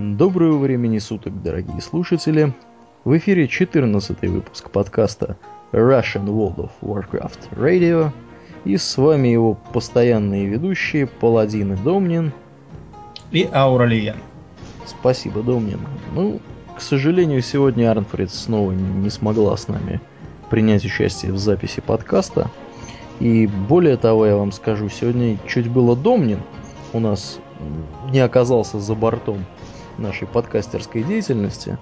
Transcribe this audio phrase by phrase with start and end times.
[0.00, 2.54] Доброго времени суток, дорогие слушатели.
[3.04, 5.36] В эфире 14 выпуск подкаста
[5.72, 8.12] Russian World of Warcraft Radio.
[8.64, 12.32] И с вами его постоянные ведущие Паладин и Домнин.
[13.32, 14.18] И Ауралиен.
[14.86, 15.80] Спасибо, Домнин.
[16.14, 16.40] Ну,
[16.76, 20.00] к сожалению, сегодня Арнфрид снова не смогла с нами
[20.48, 22.52] принять участие в записи подкаста.
[23.18, 26.38] И более того, я вам скажу, сегодня чуть было Домнин
[26.92, 27.40] у нас
[28.12, 29.44] не оказался за бортом
[29.98, 31.78] нашей подкастерской деятельности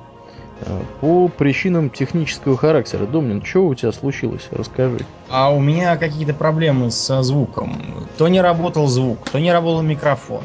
[0.61, 3.07] э, по причинам технического характера.
[3.07, 4.48] Домнин, что у тебя случилось?
[4.51, 5.01] Расскажи.
[5.29, 7.80] А у меня какие-то проблемы со звуком.
[8.19, 10.43] То не работал звук, то не работал микрофон.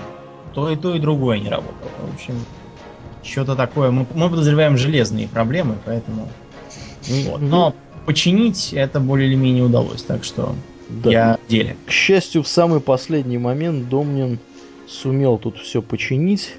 [0.54, 1.92] То и то, и другое не работало.
[2.12, 2.36] В общем,
[3.24, 3.92] что-то такое.
[3.92, 6.28] Мы, мы подозреваем железные проблемы, поэтому...
[7.08, 7.42] Вот.
[7.42, 7.74] Но
[8.06, 10.56] починить это более или менее удалось, так что
[10.90, 11.12] да.
[11.12, 11.76] я в деле.
[11.86, 14.40] К счастью, в самый последний момент Домнин
[14.88, 16.56] сумел тут все починить.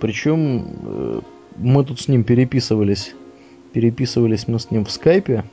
[0.00, 1.20] Причем э,
[1.56, 3.14] мы тут с ним переписывались.
[3.72, 5.44] Переписывались мы с ним в скайпе.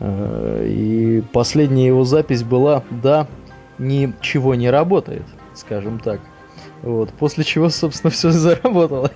[0.00, 3.28] Э, и последняя его запись была, да,
[3.78, 6.20] ничего не работает, скажем так.
[6.82, 9.10] Вот, после чего, собственно, все заработало.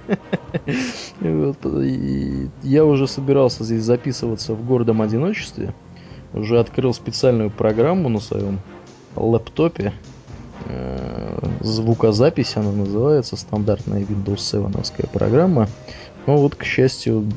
[1.20, 5.74] вот, и я уже собирался здесь записываться в гордом одиночестве.
[6.32, 8.58] Уже открыл специальную программу на своем
[9.16, 9.92] лэптопе.
[10.66, 14.72] Э, звукозапись, она называется, стандартная Windows 7
[15.12, 15.68] программа.
[16.26, 17.28] Но вот, к счастью,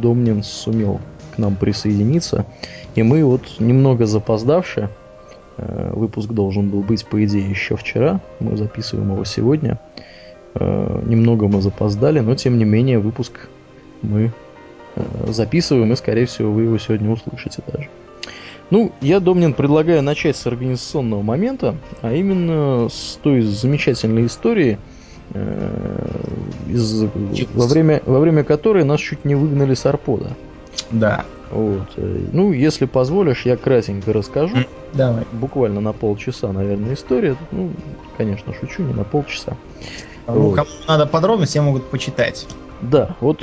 [0.00, 1.00] Домнин сумел
[1.34, 2.46] к нам присоединиться.
[2.94, 4.90] И мы вот немного запоздавшие,
[5.56, 9.78] э, выпуск должен был быть, по идее, еще вчера, мы записываем его сегодня.
[10.54, 13.48] Э, немного мы запоздали, но тем не менее выпуск
[14.02, 14.32] мы
[15.28, 17.88] записываем, и, скорее всего, вы его сегодня услышите даже.
[18.72, 24.78] Ну, я, Домнин, предлагаю начать с организационного момента, а именно с той замечательной истории,
[25.34, 26.20] э,
[26.70, 27.04] из,
[27.52, 30.30] во, время, во время которой нас чуть не выгнали с Арпода.
[30.90, 31.26] Да.
[31.50, 31.86] Вот.
[31.98, 34.56] Э, ну, если позволишь, я кратенько расскажу.
[34.94, 35.24] Давай.
[35.32, 37.36] Буквально на полчаса, наверное, история.
[37.50, 37.72] Ну,
[38.16, 39.54] конечно, шучу, не на полчаса.
[40.26, 40.54] Ну, вот.
[40.54, 42.46] кому надо подробности, могут почитать.
[42.82, 43.42] Да, вот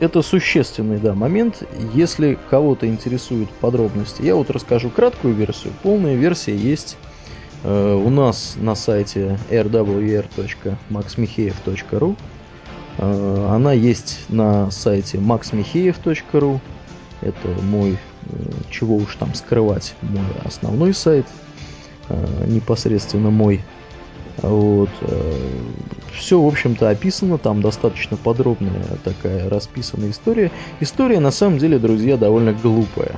[0.00, 1.62] это существенный да, момент.
[1.94, 5.72] Если кого-то интересуют подробности, я вот расскажу краткую версию.
[5.82, 6.96] Полная версия есть
[7.62, 12.16] э, у нас на сайте rwr.maxmicheev.ru.
[12.98, 16.58] Э, она есть на сайте maxmicheev.ru.
[17.20, 17.96] Это мой, э,
[18.68, 21.26] чего уж там скрывать, мой основной сайт.
[22.08, 23.60] Э, непосредственно мой
[24.42, 24.90] вот.
[25.02, 25.32] Э,
[26.12, 30.50] Все, в общем-то, описано, там достаточно подробная такая расписанная история.
[30.80, 33.16] История, на самом деле, друзья, довольно глупая.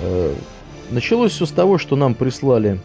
[0.00, 0.34] Э,
[0.90, 2.80] началось все с того, что нам прислали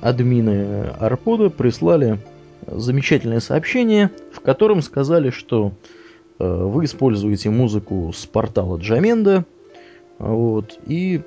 [0.00, 2.18] админы Арпода, прислали
[2.66, 5.72] замечательное сообщение, в котором сказали, что
[6.38, 9.44] э, вы используете музыку с портала Джаменда,
[10.18, 11.22] вот, и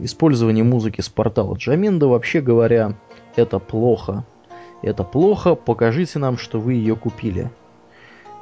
[0.00, 2.94] использование музыки с портала Джаменда, вообще говоря,
[3.38, 4.24] это плохо.
[4.82, 7.50] Это плохо, покажите нам, что вы ее купили.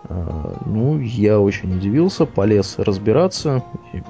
[0.05, 3.63] А, ну, я очень удивился, полез разбираться.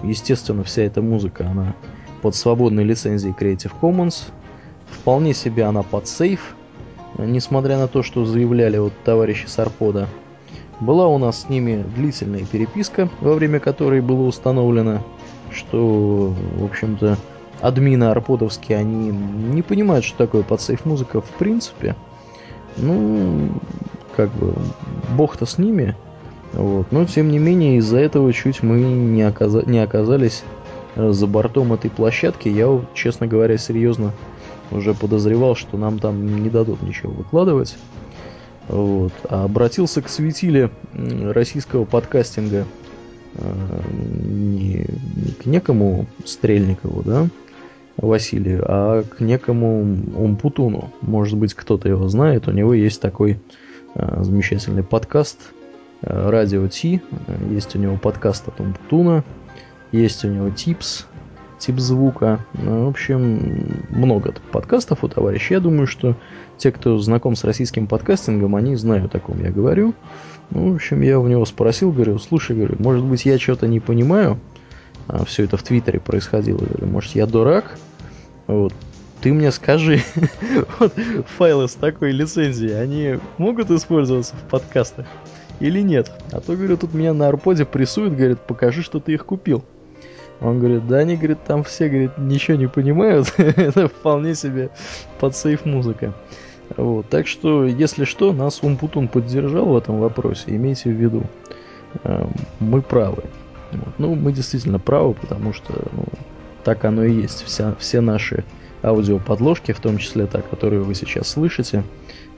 [0.02, 1.75] Естественно, вся эта музыка, она
[2.22, 4.25] под свободной лицензией Creative Commons.
[4.88, 6.56] Вполне себе она под сейф,
[7.19, 10.08] несмотря на то, что заявляли вот товарищи Сарпода.
[10.80, 15.02] Была у нас с ними длительная переписка, во время которой было установлено,
[15.50, 17.16] что, в общем-то,
[17.61, 21.97] админы арподовские, они не понимают, что такое подсейф музыка в принципе.
[22.77, 23.49] Ну,
[24.17, 24.55] как бы,
[25.17, 25.97] бог-то с ними.
[26.53, 26.91] Вот.
[26.91, 29.62] Но, тем не менее, из-за этого чуть мы не, оказа...
[29.67, 30.43] не оказались
[30.94, 32.49] э, за бортом этой площадки.
[32.49, 34.12] Я, честно говоря, серьезно
[34.71, 37.77] уже подозревал, что нам там не дадут ничего выкладывать.
[38.69, 39.12] Вот.
[39.28, 42.67] А обратился к светиле российского подкастинга
[43.34, 47.28] э, не, не к некому Стрельникову, да,
[47.96, 49.80] Василию, а к некому
[50.16, 50.90] Умпутуну.
[51.00, 52.48] Может быть, кто-то его знает.
[52.48, 53.40] У него есть такой
[53.94, 55.38] э, замечательный подкаст
[56.02, 57.00] э, Радио Ти.
[57.50, 59.25] Есть у него подкаст от Умпутуна.
[59.93, 61.06] Есть у него Типс,
[61.58, 62.44] тип звука.
[62.54, 65.54] Ну, в общем, много подкастов у товарища.
[65.54, 66.16] Я думаю, что
[66.58, 69.94] те, кто знаком с российским подкастингом, они знают, о ком я говорю.
[70.50, 73.81] Ну, в общем, я у него спросил, говорю, слушай, говорю, может быть, я что-то не
[73.81, 74.38] понимаю,
[75.08, 76.58] а, все это в Твиттере происходило.
[76.58, 77.78] Говорю, может, я дурак?
[78.46, 78.72] Вот.
[79.20, 80.00] Ты мне скажи,
[80.78, 80.93] вот
[81.37, 85.06] файлы с такой лицензией, они могут использоваться в подкастах
[85.58, 86.12] или нет?
[86.32, 89.64] А то, говорю, тут меня на арподе прессуют, говорят, покажи, что ты их купил.
[90.40, 94.69] Он говорит, да они, говорит, там все, говорит, ничего не понимают, это вполне себе
[95.19, 96.12] под сейф музыка.
[96.76, 101.22] Вот, так что, если что, нас Умпутун поддержал в этом вопросе, имейте в виду.
[102.02, 102.26] Э,
[102.58, 103.22] мы правы.
[103.72, 103.94] Вот.
[103.99, 106.04] Ну, мы действительно правы, потому что ну,
[106.66, 107.44] так оно и есть.
[107.44, 108.42] Вся, все наши
[108.82, 111.84] аудиоподложки, в том числе та, которую вы сейчас слышите,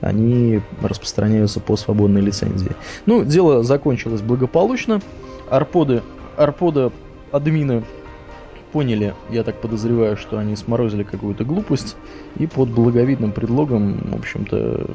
[0.01, 2.73] они распространяются по свободной лицензии.
[3.07, 5.01] Ну, дело закончилось благополучно.
[5.49, 6.03] Арподы,
[6.37, 6.91] арпода
[7.31, 7.83] админы
[8.71, 11.95] поняли, я так подозреваю, что они сморозили какую-то глупость
[12.37, 14.91] и под благовидным предлогом, в общем-то,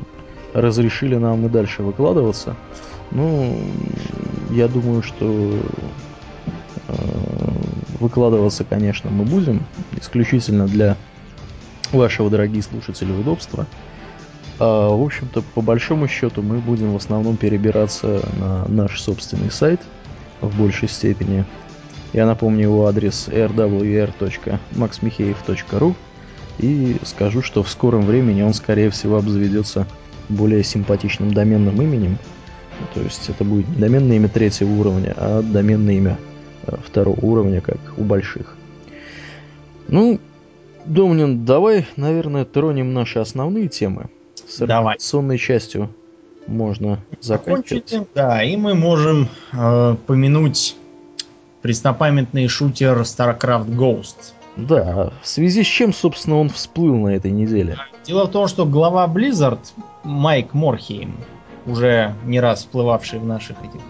[0.52, 2.54] разрешили нам и дальше выкладываться.
[3.10, 3.58] Ну,
[4.52, 5.58] я думаю, что
[6.86, 6.92] э,
[8.00, 9.62] выкладываться, конечно, мы будем
[10.00, 10.96] исключительно для
[11.92, 13.66] вашего, дорогие слушатели, удобства.
[14.58, 19.80] А, в общем-то, по большому счету, мы будем в основном перебираться на наш собственный сайт
[20.40, 21.44] в большей степени.
[22.12, 25.94] Я напомню его адрес rwr.maxmicheev.ru
[26.58, 29.88] и скажу, что в скором времени он, скорее всего, обзаведется
[30.28, 32.18] более симпатичным доменным именем.
[32.94, 36.18] То есть это будет доменное имя третьего уровня, а доменное имя
[36.84, 38.56] второго уровня, как у больших.
[39.88, 40.18] Ну,
[40.84, 44.10] Домнин, давай, наверное, тронем наши основные темы.
[44.46, 44.96] С Давай.
[44.98, 45.90] сонной частью
[46.46, 47.94] можно закончить.
[48.14, 50.76] Да, и мы можем э, помянуть
[51.62, 54.34] преснопамятный шутер StarCraft Ghost.
[54.56, 57.78] Да, в связи с чем, собственно, он всплыл на этой неделе?
[58.06, 59.60] Дело в том, что глава Blizzard,
[60.04, 61.16] Майк Морхейм,
[61.66, 63.80] уже не раз всплывавший в наших этих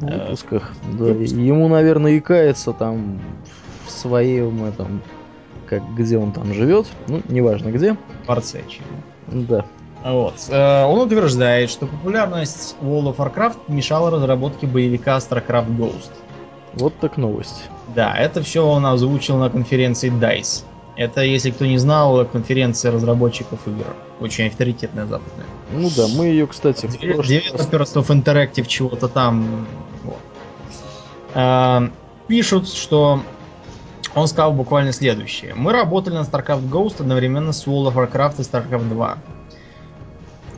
[0.00, 3.20] э, выпусках, э, да, ему, наверное, и кается там
[3.86, 5.02] в своем этом,
[5.66, 7.96] как где он там живет, ну, неважно где.
[8.24, 8.62] Дворце,
[9.28, 9.64] Да.
[10.04, 10.34] Вот.
[10.48, 16.10] Э, он утверждает, что популярность World of Warcraft мешала разработке боевика StarCraft Ghost.
[16.74, 17.68] Вот так новость.
[17.94, 20.64] Да, это все он озвучил на конференции DICE.
[20.96, 23.94] Это, если кто не знал, конференция разработчиков игр.
[24.20, 25.46] Очень авторитетная западная.
[25.72, 29.66] Ну да, мы ее, кстати, Developers of Interactive чего-то там.
[30.04, 30.18] Вот.
[31.34, 31.90] А,
[32.26, 33.22] пишут, что
[34.14, 35.54] он сказал буквально следующее.
[35.54, 39.18] Мы работали на StarCraft Ghost одновременно с World of Warcraft и StarCraft 2.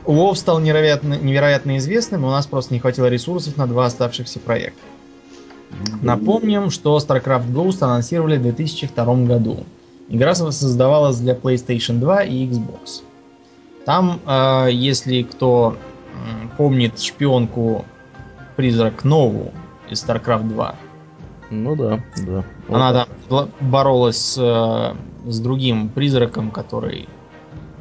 [0.05, 4.81] WoW стал невероятно, невероятно известным, у нас просто не хватило ресурсов на два оставшихся проекта.
[6.01, 9.65] Напомним, что StarCraft Ghost анонсировали в 2002 году.
[10.09, 13.03] Игра создавалась для PlayStation 2 и Xbox.
[13.85, 15.77] Там, э, если кто
[16.57, 17.85] помнит шпионку
[18.55, 19.51] призрак Нову
[19.89, 20.75] из StarCraft 2.
[21.49, 22.43] Ну да, да.
[22.69, 27.07] Она там боролась с, э, с другим призраком, который,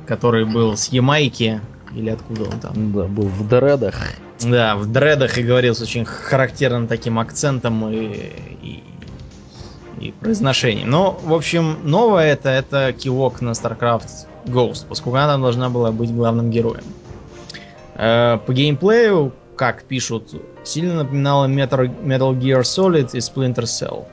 [0.07, 1.61] который был с Ямайки.
[1.95, 2.93] Или откуда он там?
[2.93, 3.95] Да, был в Дредах.
[4.41, 8.33] Да, в дредах и говорил с очень характерным таким акцентом и,
[8.63, 8.83] и,
[10.03, 10.91] и произношением.
[10.91, 16.15] Но, в общем, новое это, это кивок на StarCraft Ghost, поскольку она должна была быть
[16.15, 16.85] главным героем.
[17.95, 20.35] Э, по геймплею, как пишут,
[20.65, 24.05] сильно напоминала Metal, Metal Gear Solid и Splinter Cell.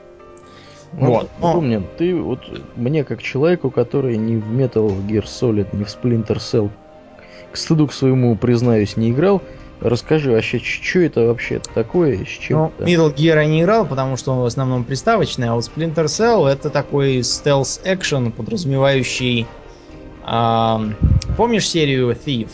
[0.92, 1.98] Ну, вот.
[1.98, 2.40] Ты вот
[2.76, 6.70] мне как человеку, который ни в Metal Gear Solid, ни в Splinter Cell,
[7.52, 9.42] к стыду к своему, признаюсь, не играл,
[9.80, 14.16] Расскажи вообще, что это вообще такое, с чем ну, Middle Gear я не играл, потому
[14.18, 19.46] что он в основном приставочный, а вот Splinter Cell это такой стелс-экшен, подразумевающий...
[20.22, 20.82] А,
[21.38, 22.50] помнишь серию Thief?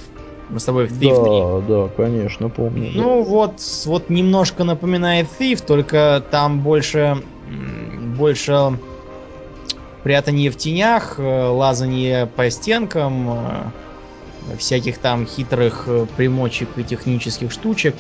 [0.51, 2.93] Мы с тобой в Thief Да, да, конечно, помню.
[2.95, 3.29] Ну да.
[3.29, 7.23] вот, вот немножко напоминает Thief, только там больше,
[8.17, 8.79] больше
[10.05, 13.43] прятание в тенях, э, лазание по стенкам, э,
[14.59, 17.95] всяких там хитрых э, примочек и технических штучек,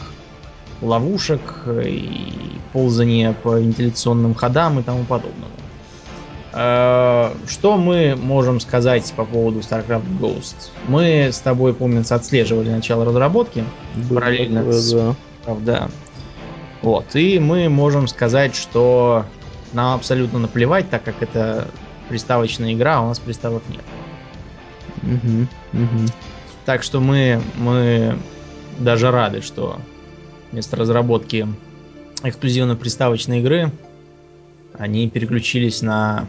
[0.80, 5.52] ловушек э, и ползания по вентиляционным ходам и тому подобному.
[6.52, 10.70] Э, что мы можем сказать по поводу StarCraft Ghost?
[10.88, 13.64] Мы с тобой, помнится, отслеживали начало разработки
[14.08, 15.56] Было параллельно такое, с да.
[15.60, 15.88] да.
[16.82, 19.24] Вот, и мы можем сказать, что
[19.72, 21.68] нам абсолютно наплевать, так как это
[22.08, 23.82] приставочная игра, а у нас приставок нет.
[25.02, 26.06] Угу, угу.
[26.66, 28.18] Так что мы, мы
[28.78, 29.76] даже рады, что
[30.50, 31.46] вместо разработки
[32.22, 33.70] эксклюзивно-приставочной игры
[34.76, 36.26] они переключились на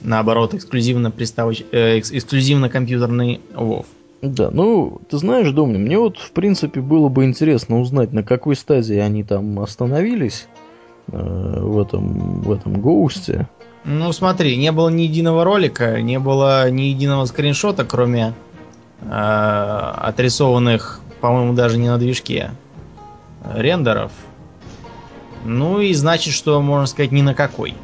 [0.00, 1.62] наоборот эксклюзивно приставоч...
[1.72, 3.84] э, эксклюзивно компьютерный WoW.
[4.22, 8.56] Да, ну, ты знаешь, Домнин, мне вот, в принципе, было бы интересно узнать, на какой
[8.56, 10.48] стадии они там остановились
[11.08, 13.48] э, в этом, в этом гоусте.
[13.84, 18.34] Ну, смотри, не было ни единого ролика, не было ни единого скриншота, кроме
[19.00, 22.50] отрисованных, по-моему, даже не на движке
[23.54, 24.12] рендеров.
[25.44, 27.74] Ну и значит, что можно сказать ни на какой.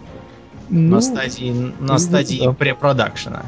[0.69, 2.53] Ну, на стадии, на стадии да.
[2.53, 3.43] препродакшена.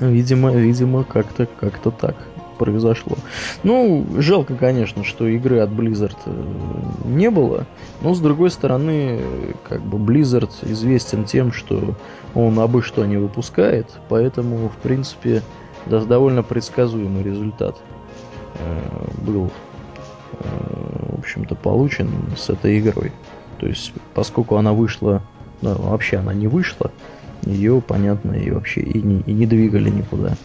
[0.00, 2.16] Видимо, видимо, как-то как-то так.
[2.58, 3.16] произошло.
[3.62, 6.44] Ну, жалко, конечно, что игры от Blizzard э,
[7.04, 7.66] не было,
[8.00, 9.20] но с другой стороны,
[9.68, 11.94] как бы Blizzard известен тем, что
[12.34, 15.42] он абы что не выпускает, поэтому, в принципе,
[15.86, 17.76] да, довольно предсказуемый результат
[18.54, 19.50] э, был,
[20.32, 23.12] э, в общем-то, получен с этой игрой.
[23.58, 25.22] То есть, поскольку она вышла,
[25.60, 26.90] да, вообще она не вышла,
[27.44, 30.36] ее, понятно, и вообще и не, и не двигали никуда.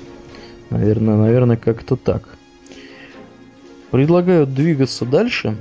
[0.70, 2.38] Наверное, наверное, как-то так.
[3.91, 5.58] Предлагаю двигаться дальше.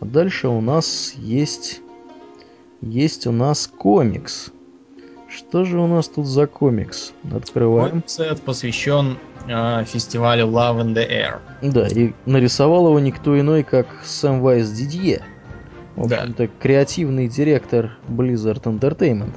[0.00, 1.80] А дальше у нас есть...
[2.80, 4.50] Есть у нас комикс.
[5.30, 7.12] Что же у нас тут за комикс?
[7.32, 7.90] Открываем.
[7.90, 9.16] Комикс этот посвящен
[9.48, 11.38] э, фестивалю Love in the Air.
[11.62, 15.22] Да, и нарисовал его никто иной, как Сэм Вайс Дидье.
[15.94, 16.16] В Да.
[16.16, 19.36] общем-то, креативный директор Blizzard Entertainment.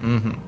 [0.00, 0.38] Мгм.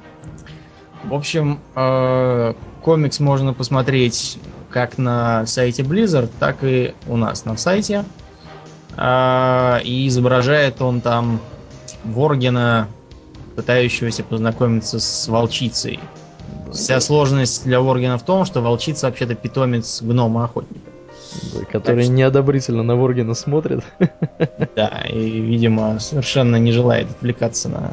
[1.05, 4.39] В общем, э, комикс можно посмотреть
[4.71, 8.05] как на сайте Blizzard, так и у нас на сайте.
[8.97, 11.41] А, и изображает он там
[12.05, 12.89] Воргена,
[13.55, 15.99] пытающегося познакомиться с волчицей.
[16.73, 20.81] Вся сложность для Воргена в том, что волчица вообще-то питомец гнома-охотника.
[21.55, 23.85] Да, который что- неодобрительно на Воргена смотрит.
[24.77, 27.93] Да, и, видимо, совершенно не желает отвлекаться на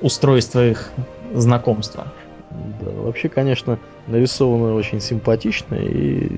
[0.00, 0.90] устройство их
[1.34, 2.12] знакомства.
[2.80, 6.30] Да, вообще, конечно, нарисовано очень симпатично и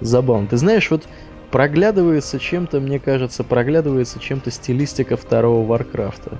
[0.00, 0.48] забавно.
[0.48, 1.04] Ты знаешь, вот
[1.50, 6.38] проглядывается чем-то, мне кажется, проглядывается чем-то стилистика второго Варкрафта.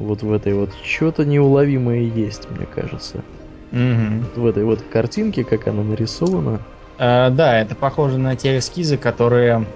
[0.00, 3.22] Вот в этой вот что-то неуловимое есть, мне кажется.
[3.70, 4.20] Мгм.
[4.34, 6.60] Вот в этой вот картинке, как она нарисована.
[6.98, 9.66] А, да, это похоже на те эскизы, которые,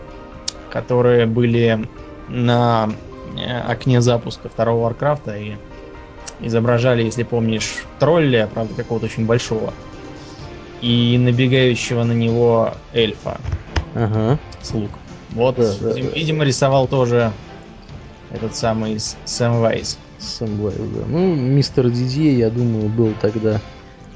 [0.71, 1.87] которые были
[2.29, 2.89] на
[3.37, 5.53] э, окне запуска второго Варкрафта и
[6.41, 9.75] изображали, если помнишь, тролля, правда, какого-то очень большого,
[10.81, 13.39] и набегающего на него эльфа
[13.95, 14.39] Ага.
[14.63, 15.01] с луком.
[15.31, 16.45] Вот, Да, видимо, да.
[16.47, 17.33] рисовал тоже
[18.31, 19.99] этот самый Сэм Вайс.
[20.41, 21.03] Да.
[21.09, 23.61] Ну, мистер Дидье, я думаю, был тогда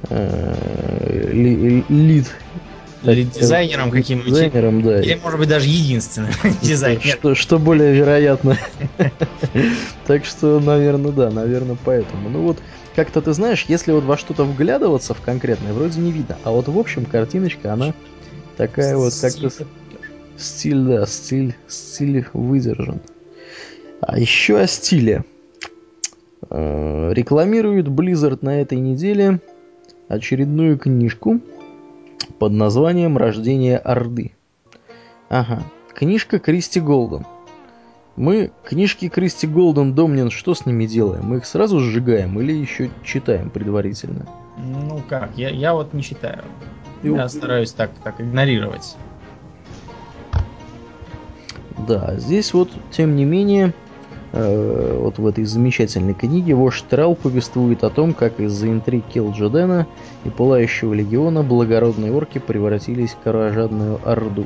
[0.08, 2.26] э, ли- лид.
[3.04, 4.30] Или дизайнером каким-нибудь.
[4.32, 5.00] Дизайнером, да.
[5.00, 7.02] Или, может быть, даже единственным дизайнером.
[7.18, 8.58] Что, что более вероятно.
[10.06, 12.28] Так что, наверное, да, наверное, поэтому.
[12.30, 12.58] Ну вот,
[12.96, 16.38] как-то ты знаешь, если вот во что-то вглядываться в конкретное, вроде не видно.
[16.44, 17.94] А вот в общем картиночка, она
[18.56, 19.50] такая вот как-то...
[20.38, 23.00] Стиль, да, стиль, стиль выдержан.
[24.00, 25.24] А еще о стиле.
[26.50, 29.40] Э, Рекламирует Blizzard на этой неделе
[30.08, 31.40] очередную книжку
[32.38, 34.32] под названием «Рождение Орды».
[35.28, 35.62] Ага,
[35.94, 37.26] книжка Кристи Голден.
[38.16, 41.26] Мы книжки Кристи Голден, Домнин, что с ними делаем?
[41.26, 44.26] Мы их сразу сжигаем или еще читаем предварительно?
[44.56, 46.42] Ну как, я, я вот не считаю.
[47.02, 48.96] Ты Я стараюсь так, так игнорировать.
[51.86, 53.72] Да, здесь вот, тем не менее,
[54.32, 59.86] вот в этой замечательной книге вождь Трал повествует о том, как из-за интриг Килджедена
[60.24, 64.44] и Пылающего Легиона благородные орки превратились в кровожадную орду.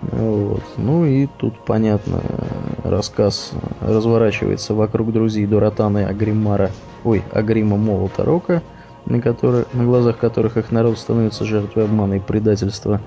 [0.00, 0.62] Вот.
[0.76, 6.70] Ну и тут, понятно, э, рассказ разворачивается вокруг друзей Дуратана и Агримара,
[7.04, 8.62] ой, Агрима Молота Рока,
[9.06, 13.00] на, который, на глазах которых их народ становится жертвой обмана и предательства.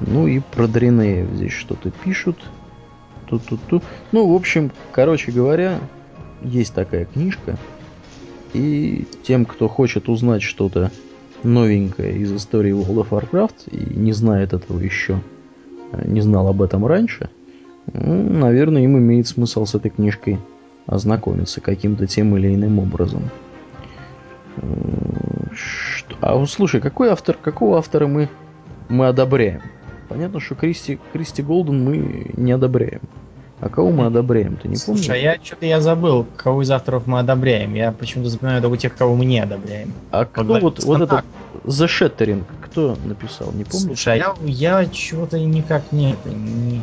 [0.00, 2.36] Ну и про Дринеев здесь что-то пишут.
[3.26, 3.82] Ту-ту-ту.
[4.12, 5.80] Ну, в общем, короче говоря,
[6.42, 7.56] есть такая книжка.
[8.52, 10.90] И тем, кто хочет узнать что-то
[11.42, 15.20] новенькое из истории World of Warcraft и не знает этого еще,
[15.92, 17.28] э, не знал об этом раньше,
[17.92, 20.38] ну, наверное, им имеет смысл с этой книжкой
[20.86, 23.22] ознакомиться каким-то тем или иным образом.
[26.20, 28.28] А слушай, какой автор, какого автора мы,
[28.88, 29.62] мы одобряем?
[30.08, 33.00] Понятно, что Кристи, Кристи Голден мы не одобряем.
[33.60, 35.04] А кого мы одобряем, ты не помнишь?
[35.06, 37.74] Слушай, а я что-то я забыл, кого из авторов мы одобряем.
[37.74, 39.92] Я почему-то запоминаю только тех, кого мы не одобряем.
[40.10, 41.24] А кто главе вот, вот этот
[41.64, 43.86] The Shattering, кто написал, не помнишь?
[43.86, 46.82] Слушай, а я, я чего-то никак не, не...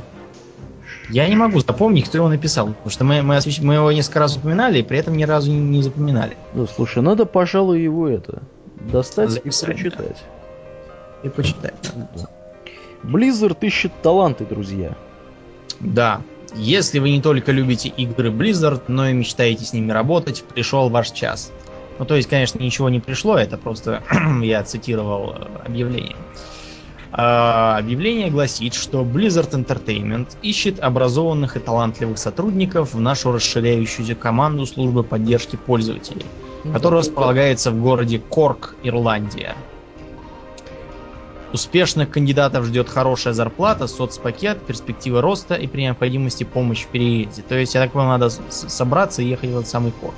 [1.09, 2.67] Я не могу запомнить, кто его написал.
[2.69, 5.51] Потому что мы, мы, освещ- мы его несколько раз упоминали, и при этом ни разу
[5.51, 6.35] не, не запоминали.
[6.55, 8.41] Ну, слушай, надо, пожалуй, его это
[8.91, 10.23] достать Записать, и прочитать.
[11.23, 11.71] И почитай.
[12.15, 12.29] Да.
[13.03, 14.95] Blizzard ищет таланты, друзья.
[15.79, 16.21] Да.
[16.55, 21.11] Если вы не только любите игры Blizzard, но и мечтаете с ними работать, пришел ваш
[21.11, 21.51] час.
[21.99, 24.03] Ну, то есть, конечно, ничего не пришло, это просто
[24.41, 26.15] я цитировал э, объявление.
[27.11, 34.65] А, объявление гласит, что Blizzard Entertainment ищет образованных и талантливых сотрудников в нашу расширяющуюся команду
[34.65, 36.25] службы поддержки пользователей,
[36.71, 39.55] которая располагается в городе Корк, Ирландия.
[41.53, 47.43] Успешных кандидатов ждет хорошая зарплата, соцпакет, перспектива роста и при необходимости помощь в переезде.
[47.43, 50.15] То есть, я так понимаю, надо собраться и ехать в этот самый Корк.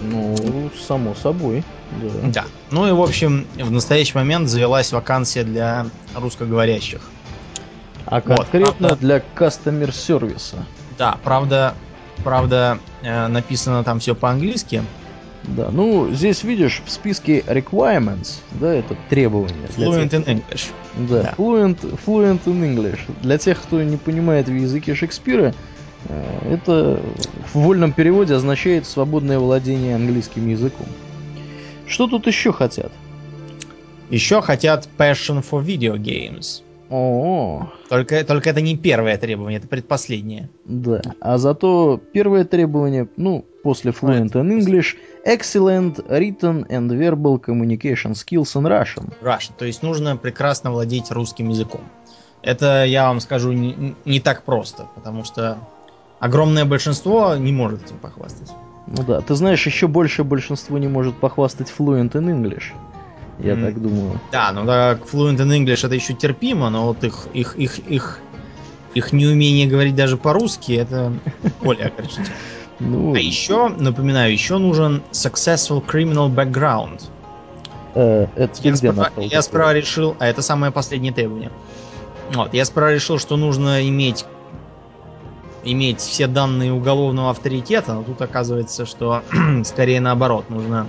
[0.00, 1.64] Ну, само собой.
[2.00, 2.28] Да.
[2.28, 2.44] да.
[2.70, 7.00] Ну и, в общем, в настоящий момент завелась вакансия для русскоговорящих.
[8.06, 10.64] А конкретно вот, для customer сервиса.
[10.96, 11.74] Да, правда,
[12.22, 14.84] правда, э, написано там все по-английски.
[15.44, 19.54] Да, ну здесь видишь в списке requirements, да, это требования.
[19.76, 20.70] Fluent тех, in English.
[21.08, 21.34] Да, да.
[21.36, 23.00] Fluent, fluent in English.
[23.22, 25.54] Для тех, кто не понимает в языке Шекспира,
[26.08, 27.00] э, это
[27.52, 30.86] в вольном переводе означает свободное владение английским языком.
[31.86, 32.92] Что тут еще хотят?
[34.10, 36.62] Еще хотят passion for video games.
[36.90, 40.48] О, только, только это не первое требование, это предпоследнее.
[40.64, 48.14] Да, а зато первое требование, ну, после Fluent in English, Excellent Written and Verbal Communication
[48.14, 49.12] Skills in Russian.
[49.22, 51.82] Russian, то есть нужно прекрасно владеть русским языком.
[52.42, 55.58] Это, я вам скажу, не, не так просто, потому что
[56.20, 58.50] огромное большинство не может этим похвастать.
[58.86, 62.72] Ну да, ты знаешь, еще больше большинство не может похвастать Fluent in English
[63.38, 63.64] я mm.
[63.64, 64.20] так думаю.
[64.32, 68.20] Да, ну да, Fluent in English это еще терпимо, но вот их, их, их, их,
[68.94, 71.12] их неумение говорить даже по-русски, это
[71.62, 72.28] более огорчительно.
[72.80, 73.14] Ну...
[73.14, 77.02] А еще, напоминаю, еще нужен successful criminal background.
[77.94, 81.50] Э, это я, справа, я справа решил, а это самое последнее требование.
[82.32, 84.24] Вот, я справа решил, что нужно иметь
[85.64, 89.22] иметь все данные уголовного авторитета, но тут оказывается, что
[89.64, 90.86] скорее наоборот, нужно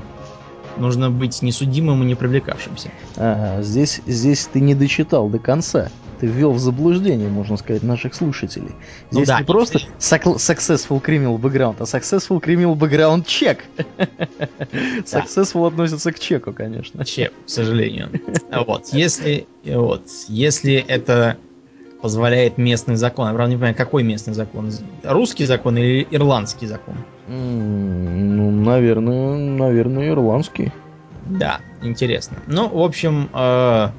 [0.77, 2.91] Нужно быть несудимым и не привлекавшимся.
[3.17, 5.89] Ага, здесь, здесь ты не дочитал до конца.
[6.19, 8.71] Ты ввел в заблуждение, можно сказать, наших слушателей.
[9.11, 13.59] Ну здесь ну, да, не просто successful criminal background, а successful criminal background check.
[15.05, 17.05] Successful относится к чеку, конечно.
[17.05, 18.09] Чек, к сожалению.
[18.51, 21.37] Вот, если, вот, если это
[22.01, 23.27] позволяет местный закон.
[23.27, 24.71] Я правда не понимаю, какой местный закон?
[25.03, 26.95] Русский закон или ирландский закон?
[27.27, 30.71] Ну, наверное, наверное, ирландский.
[31.25, 32.37] Да, интересно.
[32.47, 33.89] Ну, в общем, э,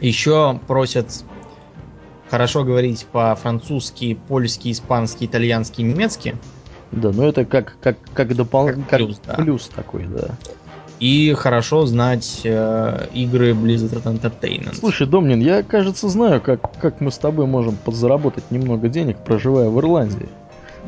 [0.00, 1.24] еще просят
[2.28, 6.36] хорошо говорить по-французски, польски, испански, итальянски, немецки.
[6.92, 9.42] Да, ну это как, как, как дополнительный как плюс, как да.
[9.42, 10.36] плюс такой, да
[11.00, 14.76] и хорошо знать э, игры Blizzard Entertainment.
[14.76, 19.70] Слушай, Домнин, я, кажется, знаю, как, как мы с тобой можем подзаработать немного денег, проживая
[19.70, 20.28] в Ирландии.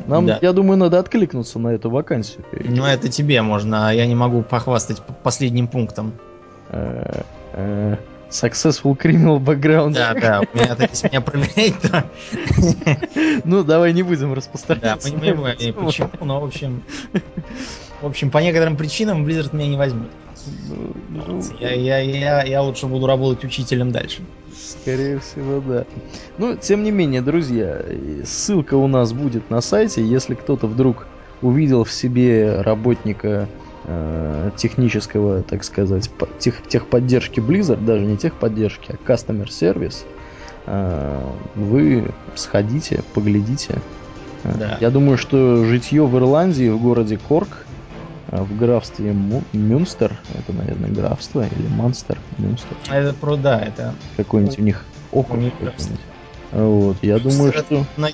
[0.07, 0.39] Нам, да.
[0.41, 2.43] я думаю, надо откликнуться на эту вакансию.
[2.51, 6.13] Ну, это тебе можно, а я не могу похвастать последним пунктом.
[6.69, 7.97] Э, э,
[8.33, 9.93] successful criminal background.
[9.93, 12.03] Да, да, у меня, если меня проверять, то...
[13.45, 15.11] Ну, давай не будем распространяться.
[15.11, 16.83] Да, мы не будем, почему, но, в общем...
[18.01, 20.09] В общем, по некоторым причинам Blizzard меня не возьмет.
[21.09, 24.23] Ну, я, я, я, я лучше буду работать учителем дальше.
[24.53, 25.85] Скорее всего, да.
[26.37, 27.81] Ну, тем не менее, друзья,
[28.25, 30.03] ссылка у нас будет на сайте.
[30.05, 31.07] Если кто-то вдруг
[31.41, 33.47] увидел в себе работника
[34.57, 40.05] технического, так сказать, тех, техподдержки Blizzard, даже не техподдержки, а Customer Service,
[40.65, 41.21] э,
[41.55, 43.79] вы сходите, поглядите.
[44.43, 44.77] Да.
[44.79, 47.65] Я думаю, что житье в Ирландии, в городе Корк,
[48.29, 49.15] а в графстве
[49.53, 52.75] Мюнстер, это, наверное, графство, или Монстер, Мюнстер.
[52.89, 53.93] Это про, да, это...
[54.17, 55.39] Какой-нибудь у них округ
[56.51, 57.85] Вот, я думаю, что...
[57.97, 58.09] На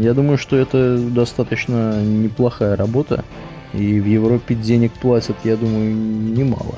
[0.00, 3.24] Я думаю, что это достаточно неплохая работа,
[3.74, 6.76] и в Европе денег платят, я думаю, немало.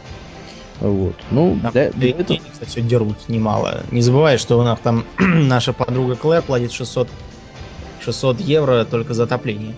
[0.80, 1.14] Вот.
[1.30, 2.38] Ну, там для, для этого...
[2.52, 3.82] кстати, дерут немало.
[3.90, 7.08] Не забывай, что у нас там наша подруга Клэр платит 600,
[8.00, 9.74] 600 евро только за отопление.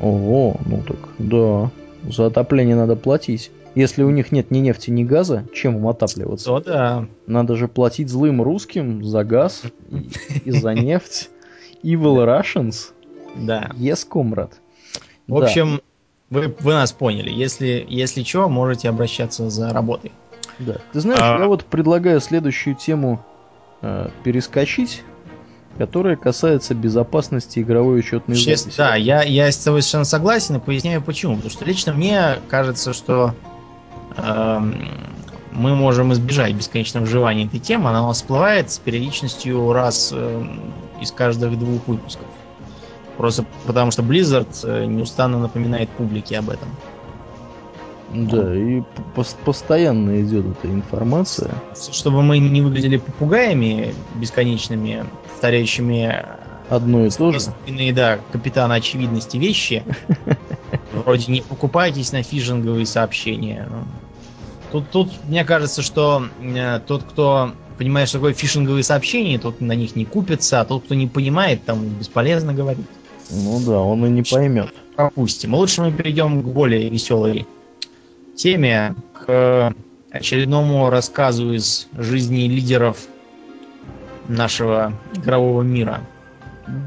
[0.00, 1.70] Ого, ну так, да.
[2.08, 3.50] За отопление надо платить.
[3.74, 6.46] Если у них нет ни нефти, ни газа, чем им отапливаться?
[6.46, 7.06] То да.
[7.26, 9.62] Надо же платить злым русским за газ
[10.44, 11.30] и, за нефть.
[11.82, 12.90] Evil Russians.
[13.34, 13.70] Да.
[13.76, 14.60] Yes, комрад.
[15.26, 15.80] В общем,
[16.32, 17.30] вы, вы нас поняли.
[17.30, 20.12] Если, если что, можете обращаться за работой.
[20.58, 20.78] Да.
[20.92, 21.38] Ты знаешь, а...
[21.38, 23.24] я вот предлагаю следующую тему
[23.82, 25.02] э, перескочить
[25.78, 28.76] которая касается безопасности игровой учетной Честно, записи.
[28.76, 31.36] Да, я, я с тобой совершенно согласен и поясняю почему.
[31.36, 33.34] Потому что лично мне кажется, что
[34.14, 34.60] э,
[35.50, 37.88] мы можем избежать бесконечного вживания этой темы.
[37.88, 40.44] Она у нас всплывает с периодичностью раз э,
[41.00, 42.26] из каждых двух выпусков.
[43.16, 46.68] Просто потому что Blizzard э, неустанно напоминает публике об этом.
[48.12, 48.82] Да, и
[49.44, 51.54] постоянно идет эта информация.
[51.74, 56.24] Чтобы мы не выглядели попугаями бесконечными, повторяющими
[56.68, 57.40] одно и то же.
[57.94, 59.84] Да, капитана очевидности вещи.
[60.92, 63.68] Вроде не покупайтесь на фишинговые сообщения.
[64.70, 69.72] Тут, тут мне кажется, что э, тот, кто понимает, что такое фишинговые сообщения, тот на
[69.72, 72.86] них не купится, а тот, кто не понимает, там бесполезно говорить.
[73.32, 74.72] Ну да, он и не поймет.
[74.96, 75.54] Пропустим.
[75.54, 77.46] Лучше мы перейдем к более веселой
[78.36, 79.74] теме, к
[80.10, 82.98] очередному рассказу из жизни лидеров
[84.28, 86.00] нашего игрового мира.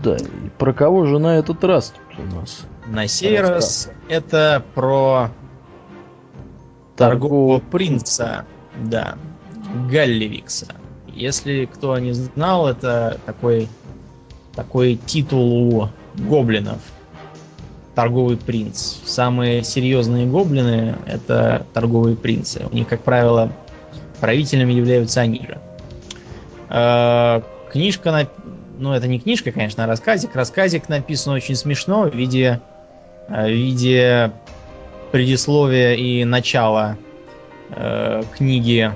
[0.03, 2.65] Да, и про кого же на этот раз тут у нас?
[2.88, 5.31] На сей раз это про
[6.95, 8.45] торгового принца,
[8.84, 9.17] да,
[9.91, 10.67] Галливикса.
[11.08, 13.67] Если кто не знал, это такой,
[14.53, 16.80] такой титул у гоблинов.
[17.95, 18.95] Торговый принц.
[19.06, 22.65] Самые серьезные гоблины это торговые принцы.
[22.69, 23.51] У них, как правило,
[24.19, 25.60] правителями являются они же.
[26.69, 28.28] Э, книжка, на...
[28.78, 30.36] ну это не книжка, конечно, а рассказик.
[30.36, 32.60] Рассказик написан очень смешно в виде,
[33.30, 34.32] э, в виде
[35.12, 36.97] предисловия и начала
[37.69, 38.91] э, книги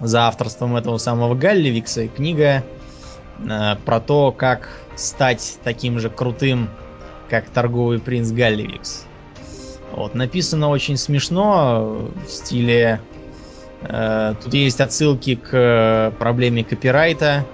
[0.00, 2.08] за авторством этого самого Галливикса.
[2.08, 2.64] Книга
[3.84, 6.68] про то, как стать таким же крутым,
[7.28, 9.06] как торговый принц Галливикс.
[9.92, 13.00] Вот, написано очень смешно в стиле...
[13.82, 17.44] Э, тут есть отсылки к э, проблеме копирайта.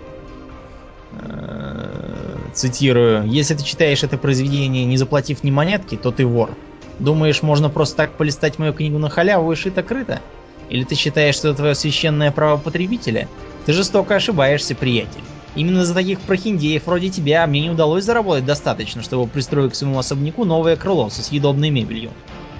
[1.13, 3.27] Э, цитирую.
[3.27, 6.51] Если ты читаешь это произведение, не заплатив ни монетки, то ты вор.
[6.99, 10.21] Думаешь, можно просто так полистать мою книгу на халяву и шито-крыто?
[10.69, 13.29] Или ты считаешь, что это твое священное право потребителя?
[13.67, 15.23] Ты жестоко ошибаешься, приятель.
[15.57, 19.99] Именно за таких прохиндеев вроде тебя мне не удалось заработать достаточно, чтобы пристроить к своему
[19.99, 22.13] особняку новое крыло со съедобной мебелью.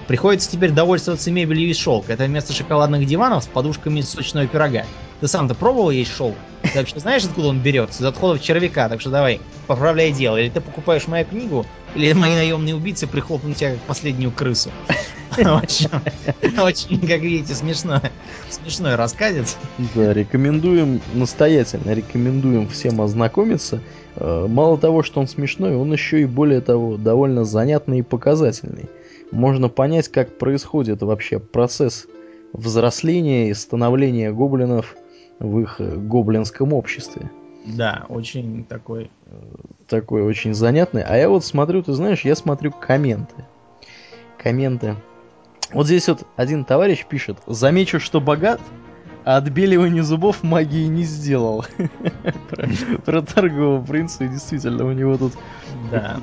[0.09, 2.15] Приходится теперь довольствоваться мебелью из шелка.
[2.15, 4.85] Это вместо шоколадных диванов с подушками сочного пирога.
[5.21, 6.35] Ты сам-то пробовал есть шелк?
[6.63, 8.03] Ты вообще знаешь, откуда он берется?
[8.03, 10.37] Из отходов червяка, так что давай, поправляй дело.
[10.39, 14.71] Или ты покупаешь мою книгу, или мои наемные убийцы прихлопнут тебя как последнюю крысу.
[15.39, 18.01] Очень, как видите, смешно.
[18.49, 19.57] Смешной рассказец.
[19.95, 23.81] Да, рекомендуем, настоятельно рекомендуем всем ознакомиться.
[24.17, 28.89] Э, мало того, что он смешной, он еще и более того, довольно занятный и показательный.
[29.31, 32.07] Можно понять, как происходит вообще процесс
[32.53, 34.97] взросления и становления гоблинов
[35.41, 37.31] в их э, гоблинском обществе.
[37.67, 39.11] Да, очень такой...
[39.89, 41.03] Такой очень занятный.
[41.03, 43.35] А я вот смотрю, ты знаешь, я смотрю комменты.
[44.39, 44.95] Комменты.
[45.73, 47.39] Вот здесь вот один товарищ пишет.
[47.47, 48.61] Замечу, что богат,
[49.25, 51.65] а отбеливание зубов магии не сделал.
[53.05, 55.33] Про торгового принца, и действительно, у него тут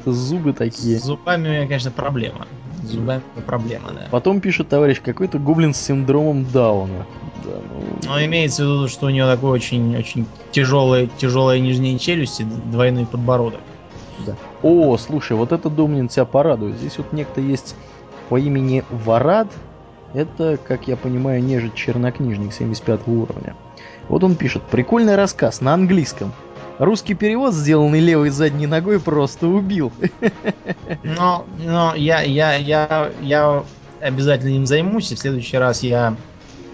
[0.05, 0.99] зубы такие.
[0.99, 2.47] С зубами у меня, конечно, проблема.
[2.87, 4.07] С зубами проблема, да.
[4.11, 7.05] Потом пишет товарищ, какой-то гоблин с синдромом Дауна.
[7.43, 8.09] Да, ну...
[8.09, 12.43] Но имеется в виду, что у него такой очень, очень тяжелая, тяжелая нижняя челюсть и
[12.43, 13.61] двойной подбородок.
[14.25, 14.35] Да.
[14.63, 16.77] О, слушай, вот это Домнин тебя порадует.
[16.77, 17.75] Здесь вот некто есть
[18.29, 19.47] по имени Варад.
[20.13, 23.55] Это, как я понимаю, нежить чернокнижник 75 уровня.
[24.07, 24.63] Вот он пишет.
[24.63, 26.33] Прикольный рассказ на английском.
[26.79, 29.91] Русский перевод, сделанный левой задней ногой, просто убил.
[31.03, 33.63] Но, но я, я, я, я
[33.99, 36.15] обязательно им займусь, и в следующий раз я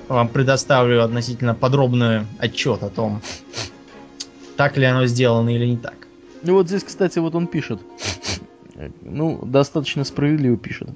[0.10, 3.22] вам предоставлю относительно подробный отчет о том,
[4.58, 5.96] так ли оно сделано или не так.
[6.42, 7.80] Ну вот здесь, кстати, вот он пишет.
[9.02, 10.90] Ну, достаточно справедливо пишет.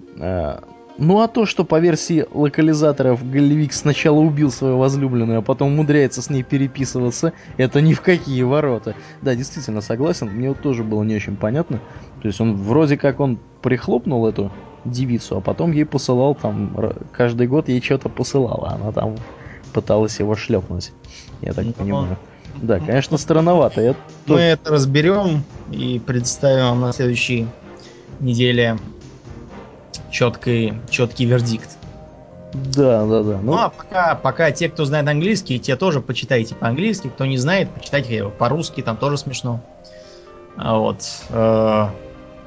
[0.98, 6.22] Ну а то, что по версии локализаторов Галливик сначала убил свою возлюбленную, а потом умудряется
[6.22, 8.96] с ней переписываться, это ни в какие ворота.
[9.22, 11.80] Да, действительно согласен, мне вот тоже было не очень понятно.
[12.22, 14.52] То есть он вроде как он прихлопнул эту
[14.86, 16.76] девицу, а потом ей посылал там,
[17.12, 19.16] каждый год ей что-то посылала, она там
[19.74, 20.92] пыталась его шлепнуть.
[21.42, 22.18] Я так ну, понимаю.
[22.62, 23.82] Да, конечно, странновато.
[23.82, 27.48] Я Мы это разберем и представим на следующей
[28.20, 28.78] неделе
[30.12, 31.78] четкий, четкий вердикт.
[32.54, 33.40] Да, да, да.
[33.42, 37.10] Ну, ну а пока, пока те, кто знает английский, те тоже почитайте по-английски.
[37.10, 39.60] Кто не знает, почитайте его по-русски, там тоже смешно.
[40.56, 41.04] А вот.
[41.30, 41.88] Э,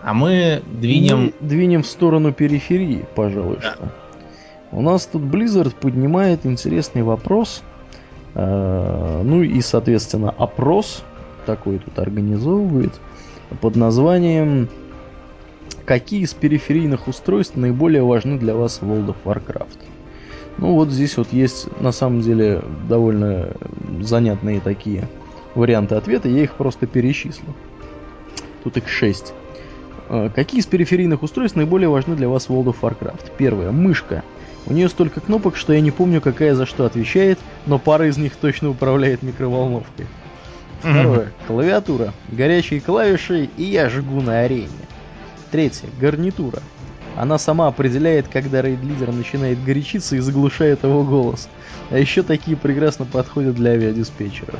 [0.02, 1.32] а мы двинем...
[1.40, 3.74] Мы двинем в сторону периферии, пожалуй, да.
[3.74, 3.88] что.
[4.72, 7.62] У нас тут Blizzard поднимает интересный вопрос.
[8.34, 11.02] Э, ну и, соответственно, опрос
[11.46, 12.92] такой тут организовывает
[13.60, 14.68] под названием
[15.90, 19.78] какие из периферийных устройств наиболее важны для вас в World of Warcraft?
[20.56, 23.48] Ну вот здесь вот есть на самом деле довольно
[24.00, 25.08] занятные такие
[25.56, 27.56] варианты ответа, я их просто перечислю.
[28.62, 29.32] Тут их 6.
[30.08, 33.32] А, какие из периферийных устройств наиболее важны для вас в World of Warcraft?
[33.36, 33.72] Первое.
[33.72, 34.22] Мышка.
[34.66, 38.16] У нее столько кнопок, что я не помню, какая за что отвечает, но пара из
[38.16, 40.06] них точно управляет микроволновкой.
[40.78, 41.32] Второе.
[41.48, 42.12] Клавиатура.
[42.28, 44.68] Горячие клавиши, и я жгу на арене.
[45.50, 45.88] Третье.
[46.00, 46.62] Гарнитура.
[47.16, 51.48] Она сама определяет, когда рейд-лидер начинает горячиться и заглушает его голос.
[51.90, 54.58] А еще такие прекрасно подходят для авиадиспетчеров.